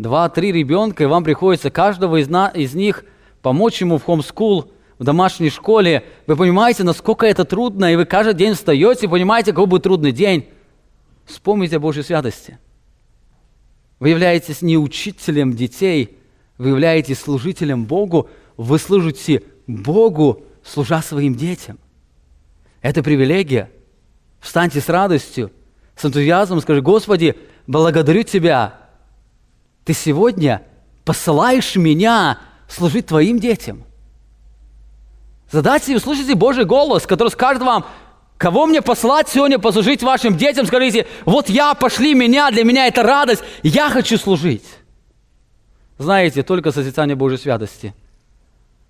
[0.01, 3.05] два-три ребенка, и вам приходится каждого из, на, из них
[3.43, 8.35] помочь ему в хомскул, в домашней школе, вы понимаете, насколько это трудно, и вы каждый
[8.35, 10.49] день встаете понимаете, какой будет трудный день.
[11.31, 12.59] Вспомните о Божьей святости.
[14.01, 16.19] Вы являетесь не учителем детей,
[16.59, 21.79] вы являетесь служителем Богу, вы служите Богу, служа своим детям.
[22.83, 23.71] Это привилегия.
[24.41, 25.53] Встаньте с радостью,
[25.95, 28.81] с энтузиазмом, скажи, Господи, благодарю Тебя
[29.85, 30.63] ты сегодня
[31.05, 33.85] посылаешь меня служить твоим детям.
[35.51, 37.87] Задайте, услышите Божий голос, который скажет вам,
[38.41, 43.03] кого мне послать сегодня послужить вашим детям, скажите, вот я, пошли меня, для меня это
[43.03, 44.65] радость, я хочу служить.
[45.99, 47.95] Знаете, только созерцание Божьей святости,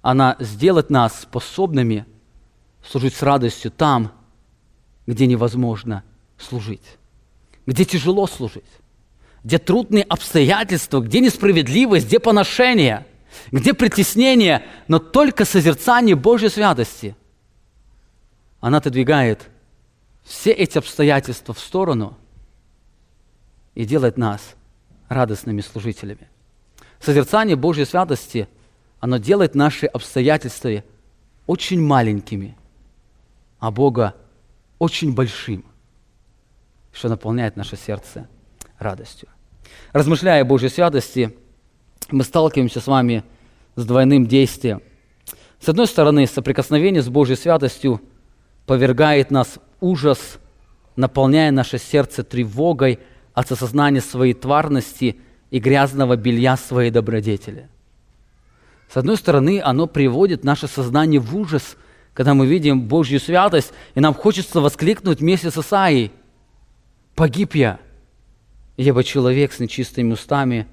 [0.02, 2.06] она сделает нас способными
[2.88, 4.12] служить с радостью там,
[5.08, 6.04] где невозможно
[6.38, 6.98] служить,
[7.66, 8.62] где тяжело служить,
[9.42, 13.04] где трудные обстоятельства, где несправедливость, где поношение,
[13.50, 17.16] где притеснение, но только созерцание Божьей святости.
[18.60, 19.48] Она отодвигает
[20.22, 22.16] все эти обстоятельства в сторону
[23.74, 24.54] и делает нас
[25.08, 26.28] радостными служителями.
[27.00, 28.48] Созерцание Божьей святости,
[29.00, 30.84] оно делает наши обстоятельства
[31.46, 32.56] очень маленькими,
[33.58, 34.14] а Бога
[34.78, 35.64] очень большим,
[36.92, 38.28] что наполняет наше сердце
[38.78, 39.28] радостью.
[39.92, 41.36] Размышляя о Божьей святости,
[42.10, 43.24] мы сталкиваемся с вами
[43.76, 44.82] с двойным действием.
[45.60, 48.00] С одной стороны, соприкосновение с Божьей святостью
[48.70, 50.38] повергает нас ужас,
[50.94, 53.00] наполняя наше сердце тревогой
[53.34, 55.16] от осознания своей тварности
[55.50, 57.68] и грязного белья своей добродетели.
[58.88, 61.76] С одной стороны, оно приводит наше сознание в ужас,
[62.14, 66.12] когда мы видим Божью святость, и нам хочется воскликнуть вместе с Исаией,
[67.16, 67.80] «Погиб я,
[68.76, 70.68] ибо человек с нечистыми устами».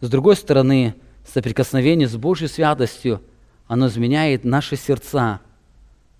[0.00, 0.94] С другой стороны,
[1.30, 3.20] соприкосновение с Божьей святостью,
[3.66, 5.40] оно изменяет наши сердца,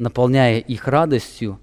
[0.01, 1.61] наполняя их радостью,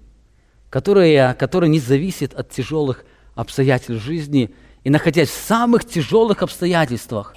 [0.70, 4.54] которая, которая не зависит от тяжелых обстоятельств жизни.
[4.84, 7.34] И находясь в самых тяжелых обстоятельствах,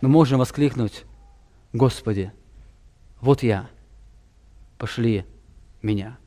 [0.00, 1.04] мы можем воскликнуть,
[1.72, 2.32] Господи,
[3.20, 3.68] вот я,
[4.78, 5.24] пошли
[5.80, 6.18] меня.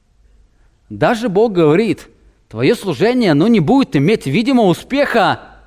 [0.90, 2.08] Даже Бог говорит,
[2.48, 5.58] твое служение, оно не будет иметь видимого успеха.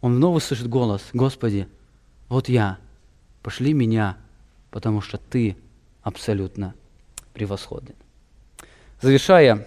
[0.00, 1.68] Он вновь слышит голос, Господи,
[2.30, 2.78] вот я,
[3.42, 4.16] пошли меня,
[4.70, 5.58] потому что Ты
[6.02, 6.74] абсолютно
[7.32, 7.94] превосходен.
[9.00, 9.66] Завершая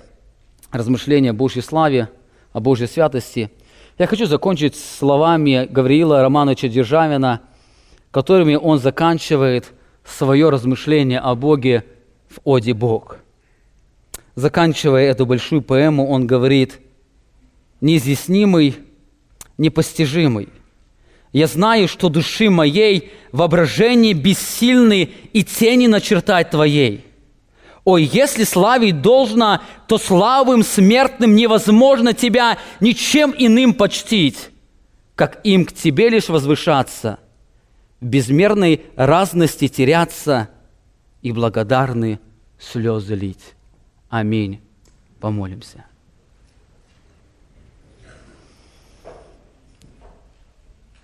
[0.71, 2.09] размышления о Божьей славе,
[2.51, 3.51] о Божьей святости,
[3.97, 7.41] я хочу закончить словами Гавриила Романовича Державина,
[8.11, 9.71] которыми он заканчивает
[10.03, 11.85] свое размышление о Боге
[12.27, 13.17] в «Оде Бог».
[14.35, 16.79] Заканчивая эту большую поэму, он говорит
[17.81, 18.77] «Неизъяснимый,
[19.57, 20.49] непостижимый–
[21.33, 27.05] я знаю, что души моей воображение бессильны и тени начертать Твоей.
[27.83, 34.51] Ой, если славить должно, то славым смертным невозможно Тебя ничем иным почтить,
[35.15, 37.19] как им к Тебе лишь возвышаться,
[37.99, 40.49] в безмерной разности теряться
[41.23, 42.19] и благодарны
[42.59, 43.53] слезы лить.
[44.09, 44.61] Аминь.
[45.19, 45.85] Помолимся.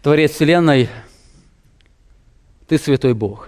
[0.10, 0.89] Творец Вселенной,
[2.68, 3.47] Ты святой Бог.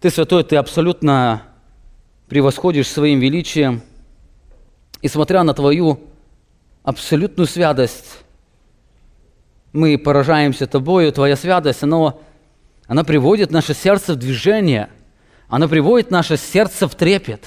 [0.00, 1.42] Ты святой, Ты абсолютно
[2.28, 3.82] превосходишь своим величием.
[5.02, 5.98] И смотря на Твою
[6.84, 8.18] абсолютную святость,
[9.72, 12.22] мы поражаемся Тобою, Твоя святость, оно,
[12.86, 14.88] она приводит наше сердце в движение,
[15.48, 17.44] она приводит наше сердце в трепет,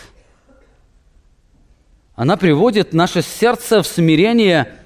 [2.15, 4.75] она приводит наше сердце в смирение–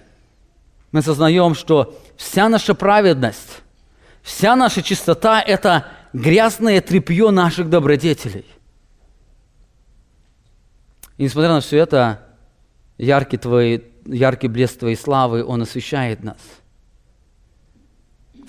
[0.96, 3.62] мы сознаем, что вся наша праведность,
[4.22, 8.46] вся наша чистота– это грязное тряпье наших добродетелей.
[11.18, 12.22] И несмотря на все это,
[12.98, 16.38] яркий, твой, яркий блеск Твоей славы, Он освещает нас.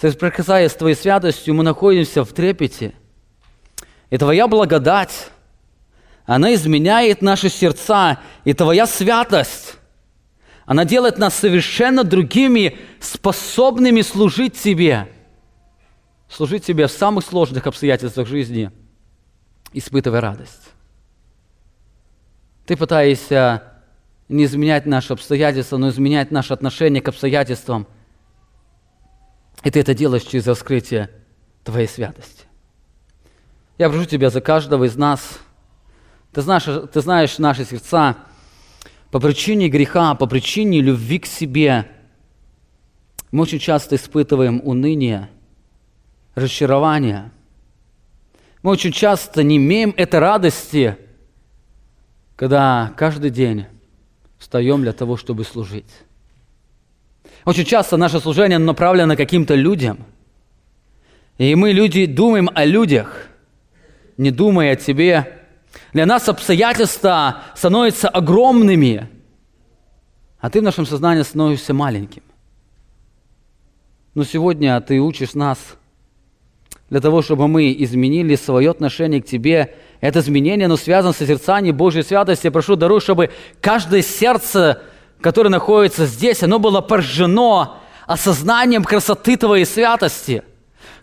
[0.01, 2.95] Соприкасаясь с Твоей святостью, мы находимся в трепете.
[4.11, 5.31] И Твоя благодать,
[6.27, 9.66] она изменяет наши сердца, и Твоя святость–
[10.67, 15.09] она делает нас совершенно другими, способными служить Тебе.
[16.29, 18.73] Служить Тебе в самых сложных обстоятельствах жизни,
[19.73, 20.71] испытывая радость.
[22.67, 23.63] Ты пытаешься
[24.29, 27.87] не изменять наши обстоятельства, но изменять наше отношение к обстоятельствам.
[29.63, 31.11] И ты это делаешь через раскрытие
[31.63, 32.45] Твоей святости.
[33.79, 35.39] Я прошу Тебя за каждого из нас.
[36.33, 38.17] Ты знаешь, ты знаешь наши сердца,
[39.11, 41.87] по причине греха, по причине любви к себе,
[43.31, 45.29] мы очень часто испытываем уныние,
[46.35, 47.31] разочарование.
[48.63, 50.97] Мы очень часто не имеем этой радости,
[52.35, 53.67] когда каждый день
[54.39, 55.91] встаем для того, чтобы служить.
[57.45, 60.05] Очень часто наше служение направлено каким-то людям.
[61.39, 63.29] И мы, люди, думаем о людях,
[64.17, 65.36] не думая о тебе,
[65.97, 69.09] для нас обстоятельства становятся огромными,
[70.39, 72.23] а ты в нашем сознании становишься маленьким.
[74.13, 75.59] Но сегодня ты учишь нас
[76.91, 79.75] для того, чтобы мы изменили свое отношение к тебе.
[80.03, 82.49] Это изменение, оно связано с созерцанием Божьей святости.
[82.49, 83.31] Я прошу, даруй, чтобы
[83.63, 84.83] каждое сердце,
[85.23, 90.43] которое находится здесь, оно было поражено осознанием красоты Твоей святости,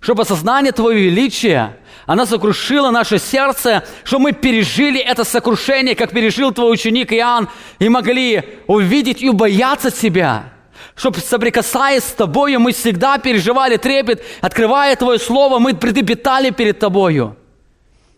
[0.02, 6.52] чтобы осознание Твоего величия– Она сокрушила наше сердце, что мы пережили это сокрушение, как пережил
[6.52, 7.48] твой ученик Иоанн,
[7.80, 10.54] и могли увидеть и бояться Тебя.
[10.96, 17.38] Чтобы, соприкасаясь с Тобою, мы всегда переживали трепет, открывая Твое Слово, мы предепитали перед Тобою.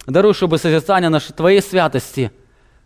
[0.07, 2.31] Даруй, чтобы созерцание нашей Твоей святости,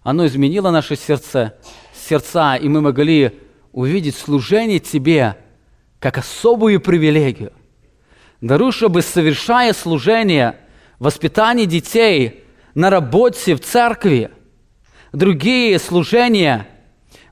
[0.04, 1.56] оно изменило наше сердце,
[1.96, 3.40] сердца, и мы могли
[3.72, 5.38] увидеть служение Тебе
[6.00, 7.54] как особую привилегию.
[8.42, 10.58] Даруй, чтобы, совершая служение,
[11.00, 12.44] воспитание детей
[12.76, 14.32] на работе в церкви,
[15.12, 16.68] другие служения,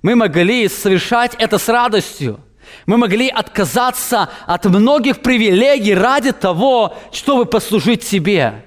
[0.01, 2.39] мы могли совершать это с радостью.
[2.85, 8.65] Мы могли отказаться от многих привилегий ради того, чтобы послужить Тебе.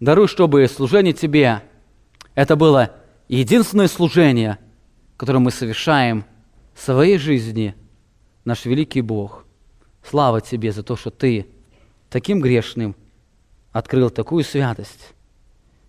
[0.00, 1.62] Даруй, чтобы служение Тебе–
[2.34, 2.92] это было
[3.28, 4.58] единственное служение,
[5.16, 6.24] которое мы совершаем
[6.74, 7.74] в своей жизни,
[8.44, 9.44] наш великий Бог–
[10.02, 11.46] Слава Тебе за то, что Ты
[12.08, 12.96] таким грешным
[13.72, 15.14] открыл такую святость.